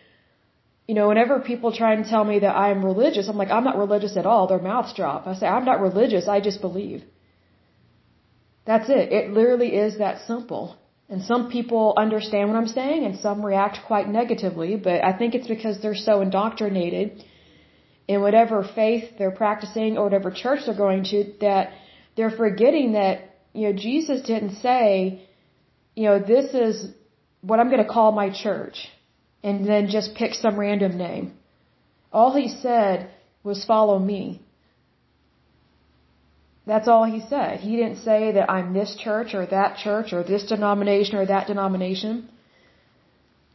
You 0.87 0.95
know, 0.95 1.07
whenever 1.07 1.39
people 1.39 1.71
try 1.71 1.93
and 1.93 2.05
tell 2.05 2.25
me 2.25 2.39
that 2.39 2.55
I 2.63 2.71
am 2.71 2.83
religious, 2.83 3.29
I'm 3.29 3.37
like, 3.37 3.51
I'm 3.57 3.63
not 3.63 3.77
religious 3.77 4.17
at 4.17 4.25
all. 4.25 4.47
Their 4.47 4.59
mouths 4.59 4.93
drop. 4.93 5.27
I 5.27 5.33
say, 5.33 5.47
I'm 5.47 5.63
not 5.63 5.79
religious. 5.79 6.27
I 6.27 6.41
just 6.41 6.59
believe. 6.59 7.03
That's 8.65 8.89
it. 8.89 9.13
It 9.19 9.31
literally 9.31 9.69
is 9.85 9.99
that 9.99 10.27
simple. 10.27 10.75
And 11.07 11.23
some 11.23 11.49
people 11.49 11.93
understand 11.97 12.49
what 12.49 12.57
I'm 12.57 12.67
saying 12.67 13.05
and 13.05 13.17
some 13.17 13.43
react 13.43 13.77
quite 13.87 14.09
negatively, 14.09 14.75
but 14.75 15.03
I 15.03 15.13
think 15.17 15.35
it's 15.35 15.47
because 15.47 15.81
they're 15.81 16.03
so 16.09 16.21
indoctrinated 16.21 17.23
in 18.07 18.21
whatever 18.21 18.63
faith 18.63 19.05
they're 19.17 19.37
practicing 19.43 19.97
or 19.97 20.03
whatever 20.03 20.31
church 20.31 20.61
they're 20.65 20.83
going 20.87 21.03
to 21.05 21.33
that 21.41 21.71
they're 22.15 22.37
forgetting 22.45 22.91
that, 22.93 23.37
you 23.53 23.67
know, 23.67 23.73
Jesus 23.87 24.21
didn't 24.21 24.55
say, 24.57 25.27
you 25.95 26.05
know, 26.09 26.19
this 26.19 26.53
is 26.53 26.91
what 27.41 27.59
I'm 27.59 27.69
going 27.69 27.83
to 27.83 27.89
call 27.89 28.11
my 28.11 28.29
church 28.29 28.87
and 29.43 29.65
then 29.65 29.87
just 29.87 30.15
pick 30.15 30.33
some 30.33 30.59
random 30.59 30.97
name. 30.97 31.33
All 32.11 32.35
he 32.35 32.47
said 32.49 33.11
was 33.43 33.63
follow 33.65 33.99
me. 33.99 34.41
That's 36.65 36.87
all 36.87 37.05
he 37.05 37.21
said. 37.21 37.61
He 37.61 37.75
didn't 37.77 37.97
say 38.09 38.33
that 38.33 38.49
I'm 38.51 38.73
this 38.73 38.95
church 38.95 39.33
or 39.33 39.45
that 39.47 39.77
church 39.77 40.13
or 40.13 40.23
this 40.23 40.43
denomination 40.45 41.15
or 41.15 41.25
that 41.25 41.47
denomination. 41.47 42.29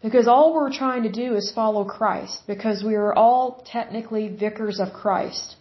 Because 0.02 0.26
all 0.26 0.52
we're 0.54 0.72
trying 0.72 1.04
to 1.04 1.12
do 1.12 1.34
is 1.34 1.52
follow 1.52 1.84
Christ 1.84 2.42
because 2.46 2.82
we 2.82 2.94
are 2.94 3.14
all 3.14 3.62
technically 3.64 4.28
vicars 4.28 4.80
of 4.80 4.92
Christ. 4.92 5.56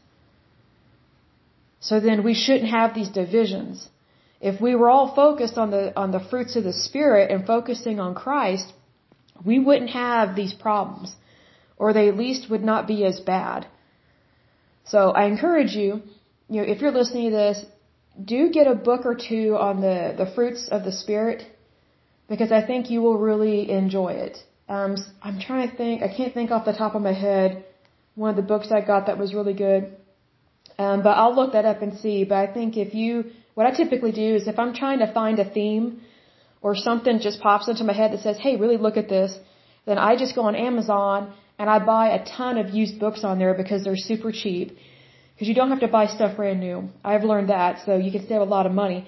So 1.79 1.99
then 1.99 2.23
we 2.23 2.33
shouldn't 2.33 2.69
have 2.69 2.95
these 2.95 3.09
divisions. 3.09 3.88
If 4.51 4.60
we 4.60 4.75
were 4.75 4.89
all 4.89 5.15
focused 5.15 5.58
on 5.58 5.71
the 5.71 5.84
on 6.03 6.12
the 6.12 6.23
fruits 6.29 6.56
of 6.58 6.63
the 6.69 6.73
spirit 6.88 7.32
and 7.32 7.47
focusing 7.53 7.99
on 8.06 8.13
Christ, 8.23 8.73
we 9.49 9.58
wouldn't 9.67 9.91
have 9.91 10.36
these 10.36 10.53
problems 10.53 11.15
or 11.77 11.93
they 11.93 12.08
at 12.10 12.17
least 12.23 12.49
would 12.49 12.65
not 12.71 12.88
be 12.93 12.97
as 13.12 13.19
bad. 13.19 13.67
So 14.93 15.12
I 15.21 15.23
encourage 15.25 15.73
you, 15.82 15.89
you 16.49 16.58
know, 16.62 16.67
if 16.73 16.82
you're 16.82 16.97
listening 16.99 17.32
to 17.32 17.38
this, 17.38 17.65
do 18.34 18.39
get 18.58 18.67
a 18.67 18.75
book 18.89 19.06
or 19.12 19.15
two 19.29 19.56
on 19.67 19.82
the 19.86 19.97
the 20.21 20.27
fruits 20.36 20.67
of 20.75 20.84
the 20.88 20.95
spirit 21.03 21.45
because 22.34 22.51
I 22.51 22.62
think 22.69 22.89
you 22.89 23.01
will 23.06 23.19
really 23.29 23.69
enjoy 23.69 24.12
it. 24.27 24.38
Um, 24.67 24.97
I'm 25.21 25.39
trying 25.39 25.69
to 25.69 25.75
think. 25.82 26.03
I 26.03 26.12
can't 26.17 26.34
think 26.34 26.51
off 26.51 26.65
the 26.65 26.77
top 26.84 26.95
of 26.95 27.01
my 27.01 27.17
head 27.27 27.63
one 28.15 28.29
of 28.29 28.36
the 28.36 28.49
books 28.53 28.71
I 28.71 28.82
got 28.82 29.08
that 29.08 29.17
was 29.17 29.34
really 29.34 29.53
good. 29.53 29.95
Um, 30.77 31.01
but 31.06 31.13
I'll 31.21 31.36
look 31.36 31.53
that 31.53 31.65
up 31.65 31.82
and 31.82 31.97
see. 32.03 32.23
But 32.25 32.38
I 32.45 32.53
think 32.58 32.77
if 32.77 32.93
you 32.93 33.32
what 33.56 33.66
I 33.68 33.72
typically 33.72 34.12
do 34.12 34.36
is 34.36 34.48
if 34.48 34.58
I'm 34.60 34.74
trying 34.74 35.00
to 35.00 35.12
find 35.13 35.39
a 35.39 35.50
theme 35.58 36.02
or 36.62 36.76
something 36.76 37.20
just 37.20 37.39
pops 37.42 37.68
into 37.68 37.84
my 37.84 37.94
head 37.94 38.12
that 38.13 38.22
says, 38.22 38.38
hey, 38.38 38.56
really 38.56 38.78
look 38.78 38.98
at 38.98 39.10
this, 39.10 39.38
then 39.86 39.98
I 39.98 40.16
just 40.16 40.36
go 40.36 40.44
on 40.44 40.56
Amazon 40.56 41.34
and 41.60 41.70
I 41.70 41.80
buy 41.80 42.06
a 42.10 42.26
ton 42.26 42.58
of 42.58 42.74
used 42.74 43.00
books 43.00 43.24
on 43.24 43.38
there 43.38 43.54
because 43.54 43.84
they're 43.84 44.06
super 44.12 44.32
cheap. 44.32 44.78
Because 45.34 45.48
you 45.48 45.56
don't 45.56 45.70
have 45.70 45.82
to 45.82 45.88
buy 45.88 46.06
stuff 46.08 46.36
brand 46.36 46.60
new. 46.60 46.89
I've 47.04 47.24
learned 47.24 47.50
that, 47.50 47.86
so 47.86 47.98
you 47.98 48.12
can 48.12 48.28
save 48.28 48.42
a 48.42 48.52
lot 48.56 48.66
of 48.66 48.72
money. 48.72 49.08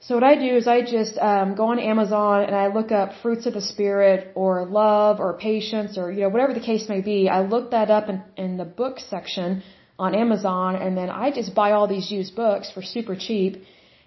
So 0.00 0.16
what 0.16 0.24
I 0.24 0.34
do 0.34 0.56
is 0.56 0.66
I 0.66 0.82
just 0.82 1.16
um, 1.18 1.54
go 1.54 1.66
on 1.66 1.78
Amazon 1.78 2.42
and 2.42 2.56
I 2.56 2.66
look 2.68 2.90
up 2.90 3.10
fruits 3.22 3.46
of 3.46 3.54
the 3.54 3.60
spirit 3.60 4.32
or 4.34 4.66
love 4.66 5.20
or 5.20 5.38
patience 5.38 5.96
or 5.96 6.10
you 6.10 6.22
know 6.22 6.28
whatever 6.28 6.54
the 6.54 6.66
case 6.72 6.88
may 6.88 7.00
be. 7.00 7.28
I 7.28 7.42
look 7.42 7.70
that 7.70 7.88
up 7.88 8.08
in, 8.08 8.20
in 8.36 8.56
the 8.56 8.64
book 8.64 8.98
section 8.98 9.62
on 9.98 10.14
Amazon 10.14 10.76
and 10.76 10.96
then 10.96 11.10
I 11.10 11.30
just 11.30 11.54
buy 11.54 11.72
all 11.72 11.86
these 11.86 12.10
used 12.10 12.34
books 12.34 12.70
for 12.70 12.82
super 12.82 13.16
cheap 13.16 13.62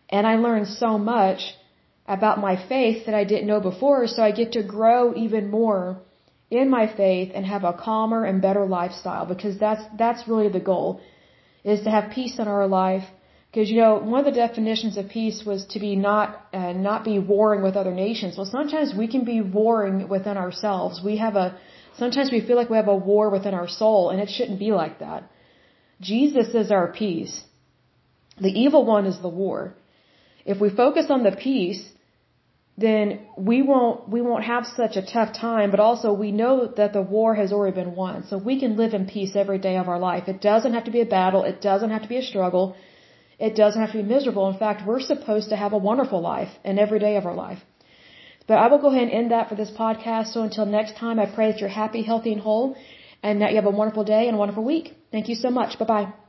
and 0.10 0.28
I 0.28 0.36
learn 0.36 0.66
so 0.66 0.98
much 0.98 1.56
about 2.08 2.40
my 2.40 2.56
faith 2.68 3.06
that 3.06 3.16
I 3.16 3.24
didn't 3.24 3.48
know 3.48 3.60
before 3.60 4.08
so 4.08 4.24
I 4.24 4.32
get 4.32 4.52
to 4.54 4.64
grow 4.64 5.16
even 5.16 5.50
more 5.50 5.98
in 6.52 6.70
my 6.70 6.86
faith 6.88 7.32
and 7.34 7.46
have 7.46 7.64
a 7.64 7.74
calmer 7.74 8.24
and 8.26 8.42
better 8.42 8.66
lifestyle 8.66 9.26
because 9.26 9.58
that's 9.58 9.84
that's 9.98 10.28
really 10.28 10.50
the 10.50 10.60
goal 10.60 11.02
is 11.64 11.82
to 11.82 11.90
have 11.90 12.12
peace 12.12 12.38
in 12.38 12.48
our 12.48 12.68
life. 12.68 13.06
Because 13.52 13.70
you 13.72 13.78
know 13.78 13.96
one 13.96 14.20
of 14.20 14.26
the 14.26 14.40
definitions 14.40 14.98
of 14.98 15.10
peace 15.10 15.44
was 15.46 15.66
to 15.74 15.80
be 15.80 15.96
not 15.96 16.46
uh, 16.54 16.74
not 16.74 17.04
be 17.04 17.18
warring 17.20 17.64
with 17.64 17.76
other 17.76 17.94
nations. 17.94 18.38
Well 18.38 18.46
sometimes 18.46 18.94
we 18.94 19.08
can 19.08 19.24
be 19.24 19.42
warring 19.42 20.08
within 20.10 20.38
ourselves. 20.38 21.02
We 21.04 21.18
have 21.18 21.36
a 21.36 21.58
sometimes 21.98 22.32
we 22.32 22.42
feel 22.42 22.58
like 22.58 22.70
we 22.70 22.78
have 22.78 22.90
a 22.90 22.96
war 22.96 23.30
within 23.30 23.54
our 23.54 23.68
soul 23.68 24.10
and 24.10 24.20
it 24.20 24.30
shouldn't 24.30 24.60
be 24.60 24.72
like 24.72 25.00
that 25.00 25.30
Jesus 26.02 26.54
is 26.54 26.72
our 26.72 26.88
peace. 26.92 27.44
The 28.40 28.54
evil 28.64 28.86
one 28.86 29.06
is 29.06 29.20
the 29.20 29.30
war. 29.30 29.76
If 30.46 30.60
we 30.60 30.70
focus 30.70 31.08
on 31.10 31.24
the 31.24 31.32
peace, 31.32 31.84
then 32.78 33.20
we 33.38 33.62
won't 33.62 34.10
we 34.10 34.22
won't 34.22 34.44
have 34.44 34.66
such 34.66 34.98
a 34.98 35.06
tough 35.14 35.32
time, 35.34 35.72
but 35.72 35.80
also 35.80 36.12
we 36.12 36.32
know 36.32 36.68
that 36.80 36.92
the 36.92 37.02
war 37.02 37.34
has 37.36 37.54
already 37.54 37.76
been 37.76 37.96
won. 37.96 38.26
So 38.30 38.38
we 38.38 38.60
can 38.60 38.76
live 38.76 38.94
in 38.94 39.06
peace 39.08 39.36
every 39.36 39.60
day 39.60 39.78
of 39.78 39.88
our 39.88 40.00
life. 40.00 40.28
It 40.28 40.42
doesn't 40.42 40.74
have 40.74 40.84
to 40.86 40.92
be 40.92 41.02
a 41.02 41.06
battle, 41.06 41.44
it 41.44 41.62
doesn't 41.62 41.92
have 41.92 42.04
to 42.04 42.10
be 42.10 42.18
a 42.18 42.30
struggle. 42.32 42.76
It 43.38 43.56
doesn't 43.56 43.82
have 43.82 43.92
to 43.92 43.98
be 43.98 44.04
miserable. 44.16 44.48
In 44.50 44.58
fact, 44.58 44.88
we're 44.88 45.02
supposed 45.02 45.50
to 45.50 45.58
have 45.58 45.74
a 45.74 45.78
wonderful 45.78 46.22
life 46.22 46.52
in 46.64 46.80
every 46.80 47.00
day 47.00 47.18
of 47.18 47.26
our 47.26 47.36
life. 47.36 47.60
But 48.48 48.60
I 48.60 48.68
will 48.68 48.78
go 48.78 48.92
ahead 48.92 49.04
and 49.04 49.12
end 49.12 49.32
that 49.32 49.50
for 49.50 49.56
this 49.56 49.72
podcast. 49.72 50.28
So 50.28 50.44
until 50.44 50.66
next 50.66 50.96
time, 50.96 51.20
I 51.20 51.26
pray 51.26 51.52
that 51.52 51.60
you're 51.60 51.78
happy, 51.84 52.04
healthy, 52.04 52.32
and 52.32 52.42
whole 52.42 52.78
and 53.26 53.42
that 53.42 53.50
you 53.52 53.58
have 53.62 53.66
a 53.74 53.78
wonderful 53.82 54.04
day 54.04 54.28
and 54.28 54.36
a 54.36 54.40
wonderful 54.44 54.64
week. 54.64 54.94
Thank 55.12 55.30
you 55.30 55.36
so 55.36 55.50
much. 55.50 55.80
Bye 55.80 55.86
bye. 55.94 56.25